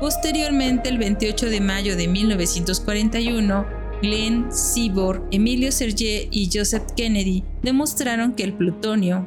Posteriormente, 0.00 0.88
el 0.88 0.96
28 0.96 1.50
de 1.50 1.60
mayo 1.60 1.94
de 1.94 2.08
1941, 2.08 3.79
Glenn 4.02 4.50
Seaborg, 4.50 5.24
Emilio 5.30 5.70
Serge 5.70 6.28
y 6.30 6.48
Joseph 6.52 6.92
Kennedy 6.96 7.44
demostraron 7.62 8.32
que 8.32 8.44
el 8.44 8.54
plutonio, 8.54 9.26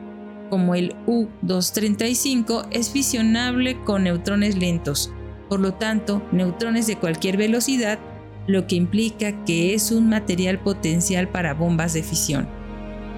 como 0.49 0.73
el 0.73 0.95
U-235, 1.05 2.67
es 2.71 2.89
fisionable 2.89 3.79
con 3.83 4.03
neutrones 4.03 4.57
lentos, 4.57 5.11
por 5.47 5.59
lo 5.59 5.75
tanto, 5.75 6.27
neutrones 6.31 6.87
de 6.87 6.95
cualquier 6.95 7.37
velocidad, 7.37 7.99
lo 8.47 8.65
que 8.65 8.75
implica 8.75 9.45
que 9.45 9.75
es 9.75 9.91
un 9.91 10.09
material 10.09 10.59
potencial 10.59 11.29
para 11.29 11.53
bombas 11.53 11.93
de 11.93 12.01
fisión. 12.01 12.47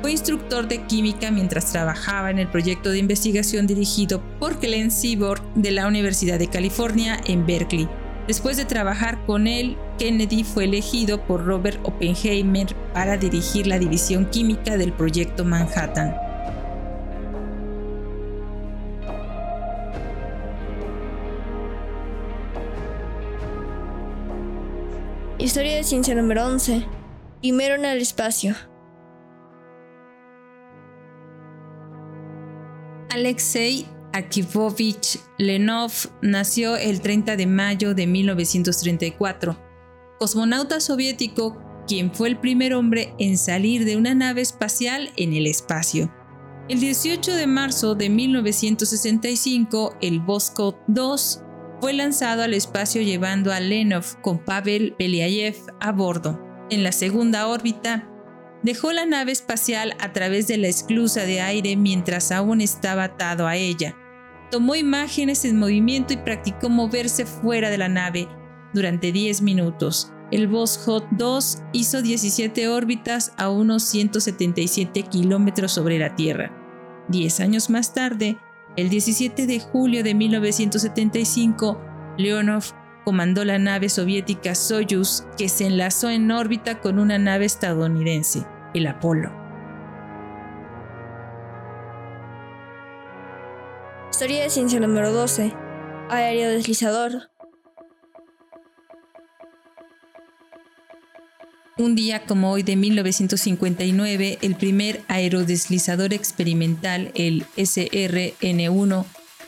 Fue 0.02 0.12
instructor 0.12 0.68
de 0.68 0.84
química 0.84 1.32
mientras 1.32 1.72
trabajaba 1.72 2.30
en 2.30 2.38
el 2.38 2.50
proyecto 2.50 2.92
de 2.92 3.00
investigación 3.00 3.66
dirigido 3.66 4.22
por 4.40 4.60
Glenn 4.60 4.92
Seaborg 4.92 5.42
de 5.56 5.72
la 5.72 5.88
Universidad 5.88 6.38
de 6.38 6.50
California 6.50 7.20
en 7.26 7.46
Berkeley. 7.46 7.88
Después 8.28 8.58
de 8.58 8.66
trabajar 8.66 9.24
con 9.28 9.46
él, 9.46 9.78
Kennedy 10.00 10.44
fue 10.44 10.64
elegido 10.64 11.22
por 11.22 11.46
Robert 11.46 11.80
Oppenheimer 11.84 12.76
para 12.92 13.18
dirigir 13.18 13.68
la 13.68 13.78
división 13.78 14.26
química 14.32 14.78
del 14.78 14.94
proyecto 14.94 15.46
Manhattan. 15.46 16.16
Historia 25.38 25.76
de 25.76 25.84
ciencia 25.84 26.16
número 26.16 26.48
11. 26.48 26.84
Primero 27.42 27.76
en 27.76 27.86
el 27.86 28.02
espacio. 28.02 28.56
Alexei 33.12 33.86
Akivovich 34.16 35.20
Lenov 35.38 35.92
nació 36.22 36.78
el 36.78 37.02
30 37.02 37.36
de 37.36 37.48
mayo 37.48 37.94
de 37.94 38.08
1934, 38.08 39.58
cosmonauta 40.20 40.80
soviético 40.80 41.62
quien 41.86 42.14
fue 42.14 42.30
el 42.30 42.40
primer 42.40 42.76
hombre 42.76 43.14
en 43.20 43.38
salir 43.38 43.84
de 43.84 43.98
una 43.98 44.16
nave 44.16 44.40
espacial 44.40 45.12
en 45.18 45.34
el 45.34 45.48
espacio. 45.48 46.10
El 46.70 46.80
18 46.80 47.34
de 47.34 47.46
marzo 47.46 47.94
de 47.94 48.10
1965, 48.10 49.98
el 50.02 50.22
Voskhod 50.22 50.76
2 50.88 51.42
fue 51.82 51.92
lanzado 51.92 52.44
al 52.44 52.54
espacio 52.54 53.02
llevando 53.02 53.52
a 53.52 53.60
Lenov 53.60 54.22
con 54.22 54.40
Pavel 54.40 54.96
Beliayev 54.98 55.58
a 55.82 55.92
bordo. 55.92 56.42
En 56.70 56.84
la 56.84 56.94
segunda 56.94 57.50
órbita, 57.50 58.10
dejó 58.64 58.94
la 58.94 59.06
nave 59.06 59.34
espacial 59.34 59.94
a 60.00 60.14
través 60.14 60.48
de 60.48 60.58
la 60.58 60.70
esclusa 60.70 61.24
de 61.24 61.42
aire 61.42 61.76
mientras 61.76 62.32
aún 62.32 62.62
estaba 62.62 63.04
atado 63.04 63.46
a 63.46 63.58
ella. 63.58 63.98
Tomó 64.52 64.76
imágenes 64.76 65.46
en 65.46 65.58
movimiento 65.58 66.14
y 66.14 66.18
practicó 66.18 66.70
moverse 66.70 67.26
fuera 67.26 67.70
de 67.70 67.78
la 67.78 67.90
nave, 67.90 68.28
durante 68.74 69.12
10 69.12 69.42
minutos. 69.42 70.12
El 70.32 70.48
Voskhod 70.48 71.04
2 71.12 71.60
hizo 71.72 72.02
17 72.02 72.68
órbitas 72.68 73.34
a 73.38 73.50
unos 73.50 73.84
177 73.84 75.04
kilómetros 75.04 75.72
sobre 75.72 75.98
la 75.98 76.16
Tierra. 76.16 76.52
Diez 77.08 77.40
años 77.40 77.70
más 77.70 77.94
tarde, 77.94 78.38
el 78.76 78.90
17 78.90 79.48
de 79.48 79.60
julio 79.60 80.04
de 80.04 80.14
1975, 80.14 81.80
Leonov 82.18 82.64
comandó 83.06 83.46
la 83.46 83.60
nave 83.60 83.88
soviética 83.88 84.56
Soyuz 84.56 85.24
que 85.38 85.48
se 85.48 85.68
enlazó 85.68 86.10
en 86.10 86.30
órbita 86.32 86.82
con 86.82 87.00
una 87.00 87.20
nave 87.20 87.46
estadounidense, 87.46 88.46
el 88.74 88.88
Apolo. 88.88 89.45
Historia 94.16 94.44
de 94.44 94.50
ciencia 94.50 94.80
número 94.80 95.12
12. 95.12 95.52
Aerodeslizador. 96.10 97.30
Un 101.78 101.96
día 101.96 102.26
como 102.26 102.54
hoy 102.54 102.64
de 102.64 102.78
1959, 102.78 104.38
el 104.42 104.56
primer 104.56 105.02
aerodeslizador 105.10 106.14
experimental, 106.14 107.12
el 107.14 107.44
SRN-1, 107.58 109.06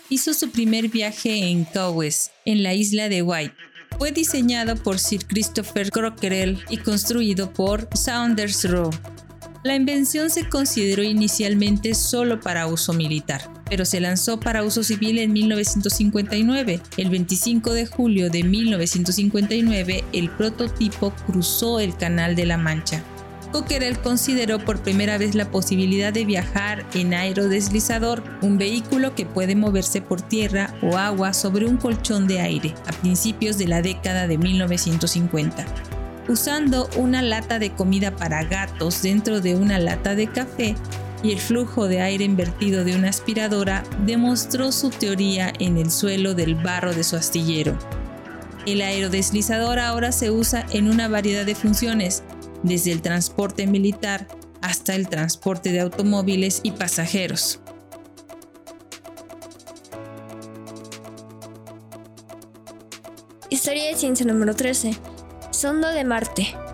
hizo 0.09 0.33
su 0.33 0.51
primer 0.51 0.89
viaje 0.89 1.47
en 1.47 1.63
Cowes, 1.63 2.31
en 2.43 2.61
la 2.61 2.73
isla 2.73 3.07
de 3.07 3.21
White. 3.21 3.55
Fue 3.97 4.11
diseñado 4.11 4.75
por 4.75 4.99
Sir 4.99 5.25
Christopher 5.27 5.91
Crockerell 5.91 6.61
y 6.69 6.75
construido 6.79 7.53
por 7.53 7.87
Saunders 7.95 8.69
Rowe. 8.69 8.91
La 9.63 9.75
invención 9.75 10.29
se 10.29 10.49
consideró 10.49 11.03
inicialmente 11.03 11.95
solo 11.95 12.41
para 12.41 12.67
uso 12.67 12.91
militar, 12.91 13.56
pero 13.69 13.85
se 13.85 13.99
lanzó 13.99 14.39
para 14.39 14.63
uso 14.63 14.83
civil 14.83 15.19
en 15.19 15.33
1959. 15.33 16.81
El 16.97 17.09
25 17.09 17.73
de 17.73 17.85
julio 17.85 18.29
de 18.29 18.43
1959, 18.43 20.03
el 20.13 20.29
prototipo 20.29 21.11
cruzó 21.25 21.79
el 21.79 21.95
Canal 21.95 22.35
de 22.35 22.45
la 22.45 22.57
Mancha. 22.57 23.03
Coquerel 23.51 23.97
consideró 23.99 24.59
por 24.59 24.81
primera 24.81 25.17
vez 25.17 25.33
la 25.33 25.49
posibilidad 25.49 26.11
de 26.11 26.25
viajar 26.25 26.85
en 26.93 27.13
aerodeslizador, 27.13 28.21
un 28.41 28.57
vehículo 28.57 29.15
que 29.15 29.25
puede 29.25 29.55
moverse 29.55 30.01
por 30.01 30.21
tierra 30.21 30.75
o 30.81 30.97
agua 30.97 31.33
sobre 31.33 31.65
un 31.65 31.77
colchón 31.77 32.27
de 32.27 32.41
aire, 32.41 32.75
a 32.85 32.91
principios 32.91 33.57
de 33.57 33.67
la 33.67 33.81
década 33.81 34.27
de 34.27 34.37
1950. 34.37 35.65
Usando 36.27 36.89
una 36.97 37.21
lata 37.21 37.57
de 37.57 37.71
comida 37.71 38.15
para 38.15 38.43
gatos 38.43 39.01
dentro 39.01 39.39
de 39.39 39.55
una 39.55 39.79
lata 39.79 40.13
de 40.13 40.27
café 40.27 40.75
y 41.23 41.31
el 41.31 41.39
flujo 41.39 41.87
de 41.87 42.01
aire 42.01 42.25
invertido 42.25 42.83
de 42.83 42.95
una 42.95 43.09
aspiradora, 43.09 43.83
demostró 44.05 44.71
su 44.71 44.89
teoría 44.89 45.51
en 45.59 45.77
el 45.77 45.91
suelo 45.91 46.33
del 46.33 46.55
barro 46.55 46.93
de 46.93 47.03
su 47.03 47.15
astillero. 47.15 47.77
El 48.65 48.81
aerodeslizador 48.81 49.79
ahora 49.79 50.11
se 50.11 50.29
usa 50.29 50.65
en 50.71 50.89
una 50.89 51.07
variedad 51.07 51.45
de 51.45 51.55
funciones, 51.55 52.23
desde 52.63 52.91
el 52.91 53.01
transporte 53.01 53.67
militar 53.67 54.27
hasta 54.61 54.95
el 54.95 55.07
transporte 55.07 55.71
de 55.71 55.79
automóviles 55.79 56.61
y 56.63 56.71
pasajeros. 56.71 57.59
Historia 63.49 63.85
de 63.85 63.95
ciencia 63.95 64.25
número 64.25 64.55
13. 64.55 64.97
Sonda 65.51 65.91
de 65.91 66.03
Marte. 66.03 66.66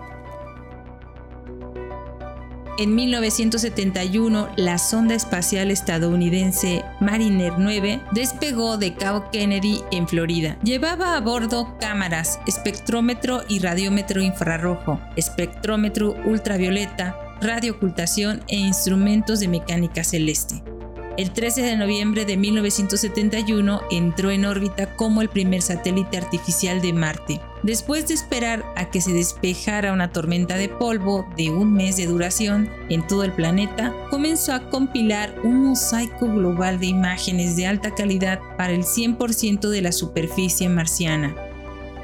En 2.76 2.96
1971, 2.96 4.48
la 4.56 4.78
sonda 4.78 5.14
espacial 5.14 5.70
estadounidense 5.70 6.84
Mariner 6.98 7.52
9 7.56 8.00
despegó 8.10 8.78
de 8.78 8.94
Cabo 8.94 9.30
Kennedy 9.30 9.80
en 9.92 10.08
Florida. 10.08 10.58
Llevaba 10.64 11.16
a 11.16 11.20
bordo 11.20 11.76
cámaras, 11.78 12.40
espectrómetro 12.48 13.42
y 13.48 13.60
radiómetro 13.60 14.20
infrarrojo, 14.20 15.00
espectrómetro 15.14 16.16
ultravioleta, 16.24 17.16
radioocultación 17.40 18.42
e 18.48 18.56
instrumentos 18.56 19.38
de 19.38 19.46
mecánica 19.46 20.02
celeste. 20.02 20.73
El 21.16 21.30
13 21.30 21.62
de 21.62 21.76
noviembre 21.76 22.24
de 22.24 22.36
1971 22.36 23.82
entró 23.92 24.32
en 24.32 24.44
órbita 24.44 24.96
como 24.96 25.22
el 25.22 25.28
primer 25.28 25.62
satélite 25.62 26.16
artificial 26.16 26.80
de 26.80 26.92
Marte. 26.92 27.40
Después 27.62 28.08
de 28.08 28.14
esperar 28.14 28.64
a 28.74 28.90
que 28.90 29.00
se 29.00 29.12
despejara 29.12 29.92
una 29.92 30.10
tormenta 30.10 30.56
de 30.56 30.68
polvo 30.68 31.24
de 31.36 31.52
un 31.52 31.72
mes 31.72 31.96
de 31.96 32.06
duración 32.06 32.68
en 32.88 33.06
todo 33.06 33.22
el 33.22 33.32
planeta, 33.32 33.94
comenzó 34.10 34.54
a 34.54 34.68
compilar 34.70 35.36
un 35.44 35.68
mosaico 35.68 36.26
global 36.26 36.80
de 36.80 36.86
imágenes 36.86 37.54
de 37.54 37.68
alta 37.68 37.94
calidad 37.94 38.40
para 38.58 38.72
el 38.72 38.82
100% 38.82 39.68
de 39.68 39.82
la 39.82 39.92
superficie 39.92 40.68
marciana. 40.68 41.36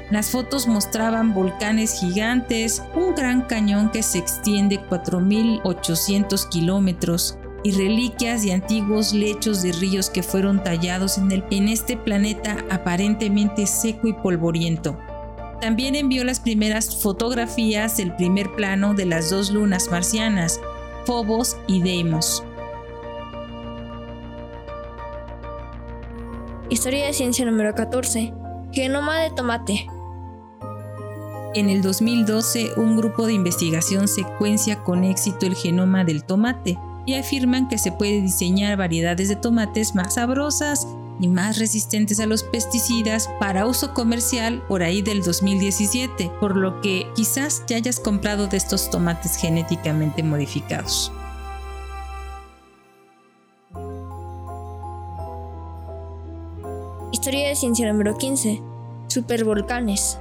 Las 0.09 0.29
fotos 0.29 0.67
mostraban 0.67 1.33
volcanes 1.33 1.99
gigantes, 1.99 2.81
un 2.95 3.13
gran 3.15 3.41
cañón 3.43 3.91
que 3.91 4.03
se 4.03 4.19
extiende 4.19 4.79
4.800 4.89 6.49
kilómetros, 6.49 7.37
y 7.63 7.71
reliquias 7.71 8.43
de 8.43 8.53
antiguos 8.53 9.13
lechos 9.13 9.61
de 9.61 9.71
ríos 9.73 10.09
que 10.09 10.23
fueron 10.23 10.63
tallados 10.63 11.17
en, 11.17 11.31
el, 11.31 11.43
en 11.51 11.67
este 11.67 11.95
planeta 11.97 12.57
aparentemente 12.69 13.67
seco 13.67 14.07
y 14.07 14.13
polvoriento. 14.13 14.97
También 15.59 15.95
envió 15.95 16.23
las 16.23 16.39
primeras 16.39 17.01
fotografías 17.01 17.97
del 17.97 18.15
primer 18.15 18.51
plano 18.55 18.95
de 18.95 19.05
las 19.05 19.29
dos 19.29 19.51
lunas 19.51 19.89
marcianas, 19.91 20.59
Phobos 21.05 21.57
y 21.67 21.81
Deimos. 21.81 22.43
Historia 26.69 27.05
de 27.05 27.13
ciencia 27.13 27.45
número 27.45 27.75
14. 27.75 28.33
Genoma 28.71 29.19
de 29.19 29.29
tomate. 29.31 29.87
En 31.53 31.69
el 31.69 31.81
2012, 31.81 32.71
un 32.77 32.95
grupo 32.95 33.27
de 33.27 33.33
investigación 33.33 34.07
secuencia 34.07 34.81
con 34.83 35.03
éxito 35.03 35.45
el 35.45 35.55
genoma 35.55 36.05
del 36.05 36.23
tomate 36.23 36.79
y 37.05 37.15
afirman 37.15 37.67
que 37.67 37.77
se 37.77 37.91
puede 37.91 38.21
diseñar 38.21 38.77
variedades 38.77 39.29
de 39.29 39.35
tomates 39.35 39.95
más 39.95 40.15
sabrosas 40.15 40.87
y 41.19 41.27
más 41.27 41.59
resistentes 41.59 42.19
a 42.19 42.25
los 42.25 42.43
pesticidas 42.43 43.29
para 43.39 43.67
uso 43.67 43.93
comercial 43.93 44.63
por 44.67 44.81
ahí 44.81 45.01
del 45.01 45.21
2017, 45.21 46.31
por 46.39 46.57
lo 46.57 46.81
que 46.81 47.07
quizás 47.15 47.63
ya 47.67 47.77
hayas 47.77 47.99
comprado 47.99 48.47
de 48.47 48.57
estos 48.57 48.89
tomates 48.89 49.35
genéticamente 49.35 50.23
modificados. 50.23 51.11
Historia 57.11 57.49
de 57.49 57.55
ciencia 57.55 57.91
número 57.91 58.17
15. 58.17 58.61
Supervolcanes. 59.07 60.17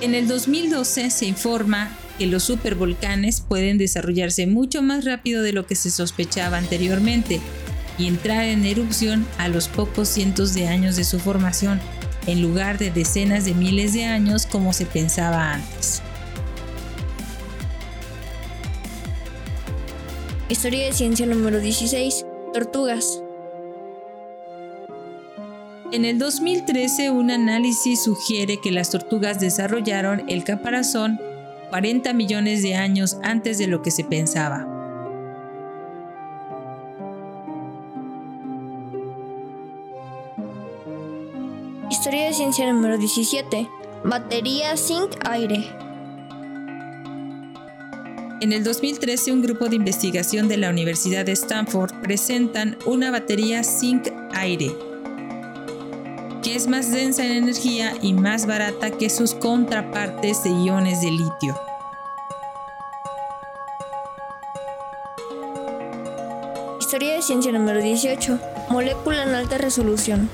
En 0.00 0.14
el 0.14 0.26
2012 0.28 1.10
se 1.10 1.26
informa 1.26 1.94
que 2.18 2.26
los 2.26 2.44
supervolcanes 2.44 3.42
pueden 3.42 3.76
desarrollarse 3.76 4.46
mucho 4.46 4.80
más 4.80 5.04
rápido 5.04 5.42
de 5.42 5.52
lo 5.52 5.66
que 5.66 5.74
se 5.74 5.90
sospechaba 5.90 6.56
anteriormente 6.56 7.38
y 7.98 8.06
entrar 8.06 8.44
en 8.44 8.64
erupción 8.64 9.26
a 9.36 9.48
los 9.48 9.68
pocos 9.68 10.08
cientos 10.08 10.54
de 10.54 10.68
años 10.68 10.96
de 10.96 11.04
su 11.04 11.18
formación, 11.18 11.80
en 12.26 12.40
lugar 12.40 12.78
de 12.78 12.90
decenas 12.90 13.44
de 13.44 13.52
miles 13.52 13.92
de 13.92 14.06
años 14.06 14.46
como 14.46 14.72
se 14.72 14.86
pensaba 14.86 15.52
antes. 15.52 16.00
Historia 20.48 20.86
de 20.86 20.92
ciencia 20.94 21.26
número 21.26 21.60
16. 21.60 22.24
Tortugas. 22.54 23.22
En 25.92 26.04
el 26.04 26.20
2013, 26.20 27.10
un 27.10 27.32
análisis 27.32 28.04
sugiere 28.04 28.58
que 28.58 28.70
las 28.70 28.90
tortugas 28.90 29.40
desarrollaron 29.40 30.22
el 30.28 30.44
caparazón 30.44 31.18
40 31.70 32.12
millones 32.12 32.62
de 32.62 32.76
años 32.76 33.18
antes 33.24 33.58
de 33.58 33.66
lo 33.66 33.82
que 33.82 33.90
se 33.90 34.04
pensaba. 34.04 34.68
Historia 41.90 42.26
de 42.26 42.34
ciencia 42.34 42.72
número 42.72 42.96
17. 42.96 43.68
Batería 44.04 44.76
zinc-aire. 44.76 45.66
En 48.40 48.52
el 48.52 48.62
2013, 48.62 49.32
un 49.32 49.42
grupo 49.42 49.68
de 49.68 49.74
investigación 49.74 50.46
de 50.46 50.56
la 50.56 50.70
Universidad 50.70 51.24
de 51.24 51.32
Stanford 51.32 52.00
presentan 52.00 52.78
una 52.86 53.10
batería 53.10 53.64
zinc-aire 53.64 54.89
que 56.50 56.56
es 56.56 56.66
más 56.66 56.90
densa 56.90 57.24
en 57.24 57.30
energía 57.30 57.94
y 58.02 58.12
más 58.12 58.44
barata 58.44 58.90
que 58.90 59.08
sus 59.08 59.34
contrapartes 59.34 60.42
de 60.42 60.50
iones 60.50 61.00
de 61.00 61.12
litio. 61.12 61.56
Historia 66.80 67.14
de 67.14 67.22
ciencia 67.22 67.52
número 67.52 67.80
18. 67.80 68.40
Molécula 68.68 69.22
en 69.22 69.28
alta 69.36 69.58
resolución. 69.58 70.28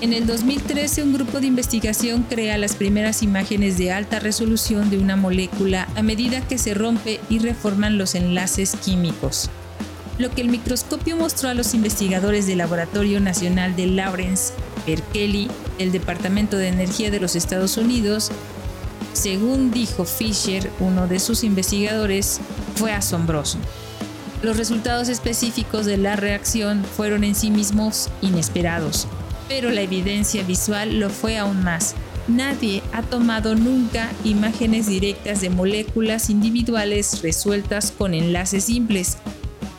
En 0.00 0.12
el 0.12 0.26
2013, 0.26 1.04
un 1.04 1.12
grupo 1.12 1.38
de 1.38 1.46
investigación 1.46 2.24
crea 2.24 2.58
las 2.58 2.74
primeras 2.74 3.22
imágenes 3.22 3.78
de 3.78 3.92
alta 3.92 4.18
resolución 4.18 4.90
de 4.90 4.98
una 4.98 5.14
molécula 5.14 5.86
a 5.94 6.02
medida 6.02 6.40
que 6.40 6.58
se 6.58 6.74
rompe 6.74 7.20
y 7.28 7.38
reforman 7.38 7.98
los 7.98 8.16
enlaces 8.16 8.74
químicos. 8.84 9.48
Lo 10.18 10.30
que 10.30 10.42
el 10.42 10.48
microscopio 10.48 11.16
mostró 11.16 11.48
a 11.48 11.54
los 11.54 11.74
investigadores 11.74 12.46
del 12.46 12.58
Laboratorio 12.58 13.20
Nacional 13.20 13.74
de 13.74 13.86
Lawrence 13.86 14.54
Berkeley, 14.86 15.48
el 15.78 15.90
Departamento 15.90 16.56
de 16.56 16.68
Energía 16.68 17.10
de 17.10 17.18
los 17.18 17.34
Estados 17.34 17.76
Unidos, 17.76 18.30
según 19.12 19.70
dijo 19.70 20.04
Fisher, 20.04 20.70
uno 20.80 21.06
de 21.06 21.18
sus 21.18 21.44
investigadores, 21.44 22.40
fue 22.76 22.92
asombroso. 22.92 23.58
Los 24.42 24.56
resultados 24.56 25.08
específicos 25.08 25.86
de 25.86 25.96
la 25.96 26.16
reacción 26.16 26.84
fueron 26.84 27.24
en 27.24 27.34
sí 27.34 27.50
mismos 27.50 28.10
inesperados, 28.20 29.08
pero 29.48 29.70
la 29.70 29.80
evidencia 29.80 30.42
visual 30.42 31.00
lo 31.00 31.10
fue 31.10 31.38
aún 31.38 31.64
más. 31.64 31.94
Nadie 32.28 32.82
ha 32.92 33.02
tomado 33.02 33.54
nunca 33.54 34.10
imágenes 34.24 34.86
directas 34.86 35.40
de 35.40 35.50
moléculas 35.50 36.30
individuales 36.30 37.22
resueltas 37.22 37.90
con 37.90 38.14
enlaces 38.14 38.64
simples, 38.64 39.18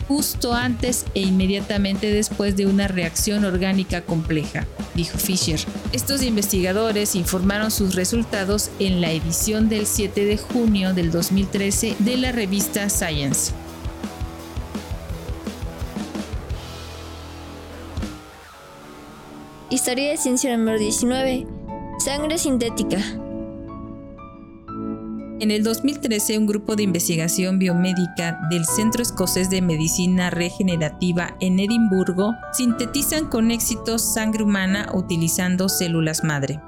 justo 0.08 0.54
antes 0.54 1.06
e 1.14 1.22
inmediatamente 1.22 2.12
después 2.12 2.56
de 2.56 2.66
una 2.66 2.88
reacción 2.88 3.46
orgánica 3.46 4.02
compleja, 4.02 4.68
dijo 4.94 5.18
Fisher. 5.18 5.60
Estos 5.92 6.22
investigadores 6.22 7.16
informaron 7.16 7.72
sus 7.72 7.96
resultados 7.96 8.70
en 8.80 9.02
la 9.02 9.12
edición 9.12 9.70
del 9.70 9.86
7 9.86 10.26
de 10.26 10.38
junio 10.38 10.94
del 10.94 11.12
2013 11.12 11.96
de 12.00 12.18
la 12.18 12.32
revista 12.32 12.90
Science. 12.90 13.54
Historia 19.70 20.12
de 20.12 20.18
ciencia 20.18 20.56
número 20.56 20.80
19. 20.80 21.48
Sangre 22.00 22.38
sintética. 22.38 23.25
En 25.46 25.52
el 25.52 25.62
2013, 25.62 26.40
un 26.40 26.48
grupo 26.48 26.76
de 26.76 26.82
investigación 26.82 27.60
biomédica 27.60 28.40
del 28.50 28.66
Centro 28.66 29.04
Escocés 29.04 29.48
de 29.52 29.62
Medicina 29.62 30.32
Regenerativa 30.32 31.38
en 31.40 31.60
Edimburgo 31.60 32.34
sintetizan 32.52 33.28
con 33.28 33.52
éxito 33.52 34.00
sangre 34.00 34.42
humana 34.42 34.90
utilizando 34.96 35.70
células 35.70 36.24
madre. 36.24 36.60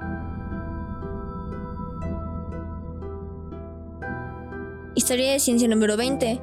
Historia 4.94 5.32
de 5.32 5.40
ciencia 5.40 5.66
número 5.66 5.96
20. 5.96 6.40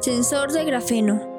Sensor 0.00 0.50
de 0.50 0.64
grafeno. 0.64 1.35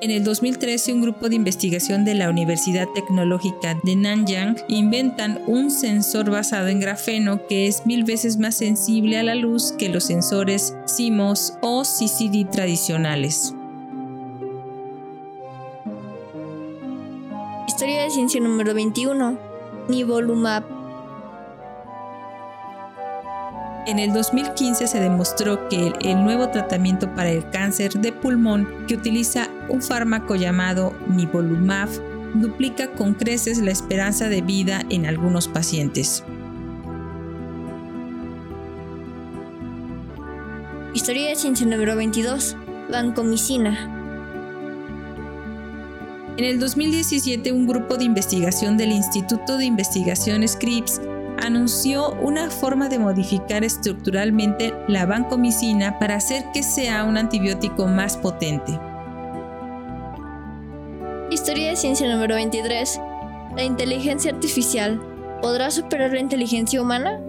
En 0.00 0.12
el 0.12 0.22
2013, 0.22 0.92
un 0.92 1.02
grupo 1.02 1.28
de 1.28 1.34
investigación 1.34 2.04
de 2.04 2.14
la 2.14 2.30
Universidad 2.30 2.86
Tecnológica 2.94 3.76
de 3.82 3.96
Nanyang 3.96 4.56
inventan 4.68 5.42
un 5.48 5.72
sensor 5.72 6.30
basado 6.30 6.68
en 6.68 6.78
grafeno 6.78 7.44
que 7.48 7.66
es 7.66 7.84
mil 7.84 8.04
veces 8.04 8.38
más 8.38 8.56
sensible 8.56 9.18
a 9.18 9.24
la 9.24 9.34
luz 9.34 9.72
que 9.76 9.88
los 9.88 10.04
sensores 10.04 10.76
CMOS 10.86 11.54
o 11.62 11.82
CCD 11.82 12.48
tradicionales. 12.48 13.54
Historia 17.66 18.04
de 18.04 18.10
ciencia 18.10 18.40
número 18.40 18.74
21. 18.74 19.36
Nivolumab. 19.88 20.77
En 23.88 23.98
el 23.98 24.12
2015 24.12 24.86
se 24.86 25.00
demostró 25.00 25.66
que 25.70 25.94
el 26.02 26.22
nuevo 26.22 26.50
tratamiento 26.50 27.14
para 27.14 27.30
el 27.30 27.48
cáncer 27.48 27.94
de 27.94 28.12
pulmón 28.12 28.68
que 28.86 28.96
utiliza 28.96 29.48
un 29.70 29.80
fármaco 29.80 30.34
llamado 30.34 30.94
nivolumab 31.08 31.88
duplica 32.34 32.90
con 32.90 33.14
creces 33.14 33.56
la 33.60 33.70
esperanza 33.70 34.28
de 34.28 34.42
vida 34.42 34.82
en 34.90 35.06
algunos 35.06 35.48
pacientes. 35.48 36.22
Historia 40.92 41.30
de 41.30 41.36
ciencia 41.36 41.66
número 41.66 41.96
22. 41.96 42.56
Vancomicina. 42.92 43.94
En 46.36 46.44
el 46.44 46.60
2017, 46.60 47.52
un 47.52 47.66
grupo 47.66 47.96
de 47.96 48.04
investigación 48.04 48.76
del 48.76 48.92
Instituto 48.92 49.56
de 49.56 49.64
Investigación 49.64 50.46
Scripps 50.46 51.00
anunció 51.40 52.12
una 52.20 52.50
forma 52.50 52.88
de 52.88 52.98
modificar 52.98 53.64
estructuralmente 53.64 54.72
la 54.88 55.06
vancomicina 55.06 55.98
para 55.98 56.16
hacer 56.16 56.44
que 56.52 56.62
sea 56.62 57.04
un 57.04 57.16
antibiótico 57.16 57.86
más 57.86 58.16
potente. 58.16 58.78
Historia 61.30 61.70
de 61.70 61.76
ciencia 61.76 62.12
número 62.12 62.34
23. 62.34 63.00
La 63.56 63.62
inteligencia 63.62 64.32
artificial. 64.32 65.00
¿Podrá 65.42 65.70
superar 65.70 66.12
la 66.12 66.20
inteligencia 66.20 66.80
humana? 66.80 67.20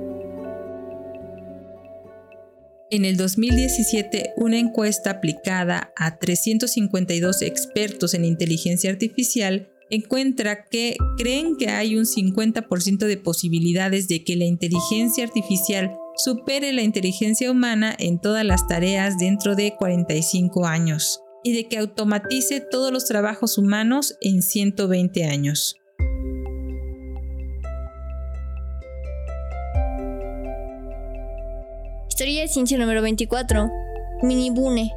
En 2.92 3.06
el 3.06 3.18
2017, 3.18 4.34
una 4.36 4.58
encuesta 4.58 5.12
aplicada 5.12 5.94
a 5.96 6.18
352 6.18 7.44
expertos 7.44 8.16
en 8.16 8.26
inteligencia 8.26 8.90
artificial 8.90 9.70
encuentra 9.90 10.66
que 10.66 10.96
creen 11.18 11.56
que 11.58 11.70
hay 11.70 11.96
un 11.96 12.06
50% 12.06 12.98
de 13.06 13.18
posibilidades 13.18 14.08
de 14.08 14.24
que 14.24 14.36
la 14.36 14.46
inteligencia 14.46 15.24
artificial 15.24 15.96
supere 16.16 16.74
la 16.74 16.84
inteligencia 16.84 17.50
humana 17.50 17.96
en 17.98 18.20
todas 18.20 18.46
las 18.46 18.68
tareas 18.68 19.18
dentro 19.18 19.56
de 19.56 19.76
45 19.76 20.66
años 20.66 21.22
y 21.44 21.54
de 21.54 21.68
que 21.68 21.78
automatice 21.78 22.60
todos 22.60 22.92
los 22.92 23.06
trabajos 23.06 23.58
humanos 23.58 24.18
en 24.22 24.42
120 24.42 25.26
años. 25.26 25.76
Historia 32.10 32.42
de 32.42 32.48
ciencia 32.50 32.78
número 32.78 33.02
24. 33.02 33.70
Minibune. 34.24 34.92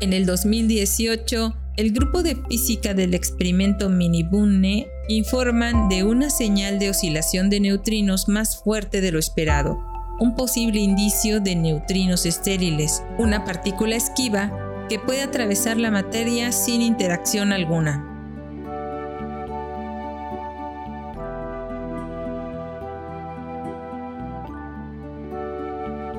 En 0.00 0.12
el 0.12 0.26
2018, 0.26 1.56
el 1.76 1.92
grupo 1.92 2.22
de 2.22 2.36
física 2.48 2.94
del 2.94 3.14
experimento 3.14 3.88
Minibune 3.88 4.86
informan 5.08 5.88
de 5.88 6.04
una 6.04 6.30
señal 6.30 6.78
de 6.78 6.90
oscilación 6.90 7.50
de 7.50 7.58
neutrinos 7.58 8.28
más 8.28 8.62
fuerte 8.62 9.00
de 9.00 9.10
lo 9.10 9.18
esperado, 9.18 9.76
un 10.20 10.36
posible 10.36 10.78
indicio 10.78 11.40
de 11.40 11.56
neutrinos 11.56 12.26
estériles, 12.26 13.02
una 13.18 13.44
partícula 13.44 13.96
esquiva 13.96 14.86
que 14.88 15.00
puede 15.00 15.22
atravesar 15.22 15.78
la 15.78 15.90
materia 15.90 16.52
sin 16.52 16.80
interacción 16.80 17.52
alguna. 17.52 18.04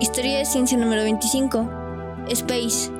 Historia 0.01 0.39
de 0.39 0.45
ciencia 0.45 0.77
número 0.77 1.03
25. 1.03 1.69
Space. 2.29 2.98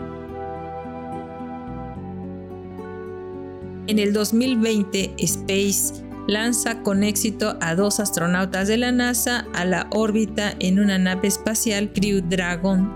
En 3.89 3.97
el 3.97 4.13
2020, 4.13 5.15
Space 5.17 6.06
lanza 6.28 6.84
con 6.84 7.04
éxito 7.04 7.58
a 7.60 7.73
dos 7.73 7.99
astronautas 7.99 8.67
de 8.67 8.78
la 8.78 8.91
NASA 8.91 9.47
a 9.56 9.65
la 9.65 9.88
órbita 9.89 10.54
en 10.60 10.80
una 10.80 10.99
nave 10.99 11.28
espacial 11.28 11.91
Crew 11.91 12.21
Dragon 12.21 12.88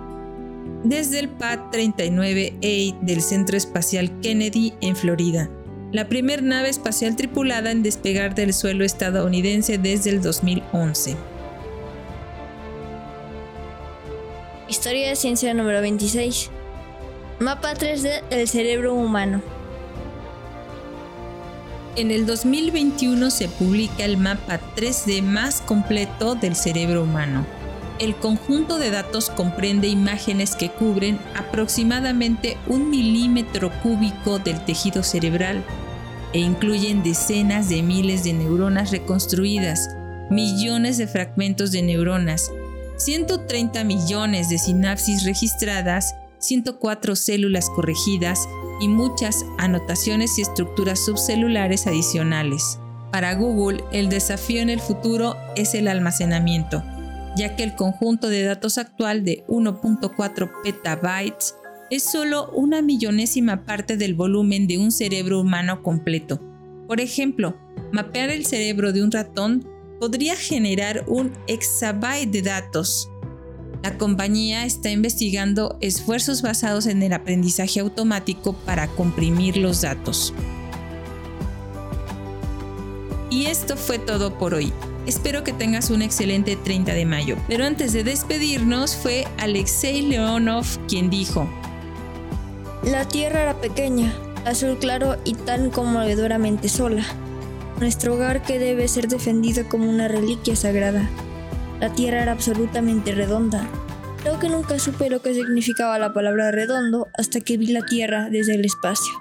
desde 0.84 1.18
el 1.18 1.30
Pad 1.30 1.72
39A 1.72 3.00
del 3.02 3.22
Centro 3.24 3.58
Espacial 3.58 4.20
Kennedy 4.22 4.74
en 4.82 4.96
Florida, 4.96 5.50
la 5.92 6.08
primera 6.10 6.44
nave 6.44 6.70
espacial 6.70 7.16
tripulada 7.16 7.72
en 7.72 7.82
despegar 7.82 8.36
del 8.36 8.54
suelo 8.54 8.86
estadounidense 8.86 9.80
desde 9.80 10.12
el 10.12 10.22
2011. 10.22 11.16
Historia 14.70 15.10
de 15.10 15.16
ciencia 15.16 15.56
número 15.56 15.82
26. 15.82 16.52
Mapa 17.40 17.74
3D 17.74 18.30
del 18.30 18.48
cerebro 18.48 18.94
humano. 18.94 19.53
En 21.96 22.10
el 22.10 22.26
2021 22.26 23.30
se 23.30 23.48
publica 23.48 24.04
el 24.04 24.18
mapa 24.18 24.60
3D 24.76 25.22
más 25.22 25.62
completo 25.62 26.34
del 26.34 26.56
cerebro 26.56 27.04
humano. 27.04 27.46
El 28.00 28.16
conjunto 28.16 28.80
de 28.80 28.90
datos 28.90 29.30
comprende 29.30 29.88
imágenes 29.88 30.56
que 30.56 30.72
cubren 30.72 31.20
aproximadamente 31.36 32.58
un 32.66 32.90
milímetro 32.90 33.72
cúbico 33.84 34.40
del 34.40 34.66
tejido 34.66 35.04
cerebral 35.04 35.64
e 36.34 36.40
incluyen 36.40 37.04
decenas 37.04 37.70
de 37.70 37.84
miles 37.84 38.24
de 38.24 38.34
neuronas 38.34 38.90
reconstruidas, 38.90 39.88
millones 40.32 40.98
de 40.98 41.06
fragmentos 41.06 41.72
de 41.72 41.84
neuronas, 41.84 42.50
130 42.98 43.84
millones 43.84 44.50
de 44.50 44.58
sinapsis 44.58 45.26
registradas, 45.26 46.16
104 46.40 47.16
células 47.16 47.70
corregidas 47.70 48.40
y 48.80 48.88
muchas 48.88 49.46
anotaciones 49.58 50.38
y 50.38 50.42
estructuras 50.42 51.00
subcelulares 51.06 51.88
adicionales. 51.88 52.80
Para 53.12 53.36
Google, 53.36 53.84
el 53.92 54.10
desafío 54.10 54.62
en 54.62 54.70
el 54.70 54.80
futuro 54.80 55.36
es 55.56 55.76
el 55.76 55.88
almacenamiento, 55.88 56.84
ya 57.38 57.56
que 57.56 57.64
el 57.64 57.76
conjunto 57.76 58.30
de 58.30 58.44
datos 58.44 58.78
actual 58.78 59.24
de 59.24 59.44
1.4 59.48 60.52
petabytes 60.64 61.56
es 61.92 62.04
solo 62.04 62.50
una 62.52 62.82
millonésima 62.82 63.66
parte 63.66 63.98
del 63.98 64.16
volumen 64.16 64.66
de 64.66 64.80
un 64.80 64.92
cerebro 64.92 65.42
humano 65.42 65.84
completo. 65.84 66.40
Por 66.88 67.00
ejemplo, 67.00 67.56
mapear 67.92 68.30
el 68.32 68.46
cerebro 68.46 68.92
de 68.94 69.04
un 69.04 69.12
ratón 69.12 69.68
podría 70.00 70.36
generar 70.36 71.06
un 71.08 71.32
exabyte 71.48 72.32
de 72.32 72.42
datos. 72.42 73.10
La 73.84 73.98
compañía 73.98 74.64
está 74.64 74.90
investigando 74.92 75.78
esfuerzos 75.82 76.42
basados 76.42 76.86
en 76.86 77.04
el 77.04 77.12
aprendizaje 77.12 77.82
automático 77.82 78.54
para 78.54 78.88
comprimir 78.88 79.58
los 79.58 79.82
datos. 79.82 80.34
Y 83.30 83.48
esto 83.48 83.76
fue 83.76 84.00
todo 84.00 84.38
por 84.38 84.54
hoy. 84.54 84.72
Espero 85.06 85.44
que 85.44 85.52
tengas 85.52 85.90
un 85.90 86.02
excelente 86.02 86.56
30 86.56 86.94
de 86.94 87.06
mayo. 87.06 87.36
Pero 87.50 87.66
antes 87.66 87.92
de 87.92 88.06
despedirnos 88.06 88.96
fue 88.96 89.28
Alexei 89.38 90.02
Leonov 90.02 90.66
quien 90.88 91.10
dijo, 91.10 91.50
La 92.84 93.06
Tierra 93.06 93.42
era 93.42 93.60
pequeña, 93.60 94.14
azul 94.46 94.78
claro 94.80 95.18
y 95.26 95.34
tan 95.34 95.70
conmovedoramente 95.70 96.70
sola. 96.70 97.04
Nuestro 97.82 98.14
hogar 98.14 98.44
que 98.44 98.60
debe 98.60 98.88
ser 98.88 99.10
defendido 99.10 99.68
como 99.68 99.90
una 99.90 100.08
reliquia 100.08 100.56
sagrada. 100.56 101.10
La 101.84 101.94
Tierra 101.94 102.22
era 102.22 102.32
absolutamente 102.32 103.12
redonda. 103.12 103.68
Creo 104.22 104.40
que 104.40 104.48
nunca 104.48 104.80
supe 104.80 105.10
lo 105.10 105.22
que 105.22 105.34
significaba 105.34 106.00
la 106.00 106.14
palabra 106.14 106.50
redondo 106.50 107.10
hasta 107.18 107.42
que 107.42 107.58
vi 107.58 107.74
la 107.74 107.82
Tierra 107.82 108.30
desde 108.30 108.56
el 108.56 108.64
espacio. 108.64 109.12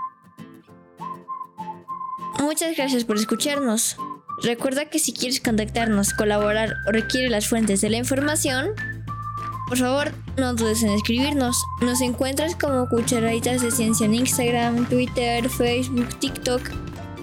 Muchas 2.39 2.77
gracias 2.77 3.03
por 3.03 3.17
escucharnos. 3.17 3.97
Recuerda 4.45 4.85
que 4.85 5.01
si 5.01 5.13
quieres 5.13 5.41
contactarnos, 5.41 6.15
colaborar 6.15 6.77
o 6.87 6.93
requiere 6.93 7.31
las 7.31 7.49
fuentes 7.49 7.81
de 7.81 7.91
la 7.91 7.97
información, 7.97 8.69
por 9.67 9.79
favor 9.79 10.13
no 10.37 10.55
dudes 10.55 10.85
en 10.85 10.91
escribirnos. 10.91 11.61
Nos 11.81 12.01
encuentras 12.01 12.55
como 12.55 12.89
Cucharaditas 12.89 13.61
de 13.61 13.73
Ciencia 13.73 14.07
en 14.07 14.15
Instagram, 14.15 14.89
Twitter, 14.89 15.49
Facebook, 15.49 16.17
TikTok 16.21 16.63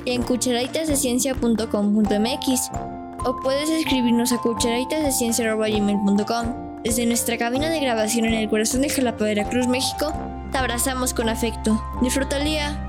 y 0.03 0.11
en 0.11 0.23
cucharaditasdeciencia.com.mx 0.23 2.98
o 3.25 3.35
puedes 3.37 3.69
escribirnos 3.69 4.31
a 4.31 4.37
cucharaditasdeciencia.com. 4.37 6.69
Desde 6.83 7.05
nuestra 7.05 7.37
cabina 7.37 7.69
de 7.69 7.79
grabación 7.79 8.25
en 8.25 8.33
el 8.35 8.49
corazón 8.49 8.81
de 8.81 8.89
Jalapa, 8.89 9.25
Veracruz, 9.25 9.67
México, 9.67 10.13
te 10.51 10.57
abrazamos 10.57 11.13
con 11.13 11.29
afecto. 11.29 11.79
Disfruta 12.01 12.37
el 12.37 12.45
día. 12.45 12.88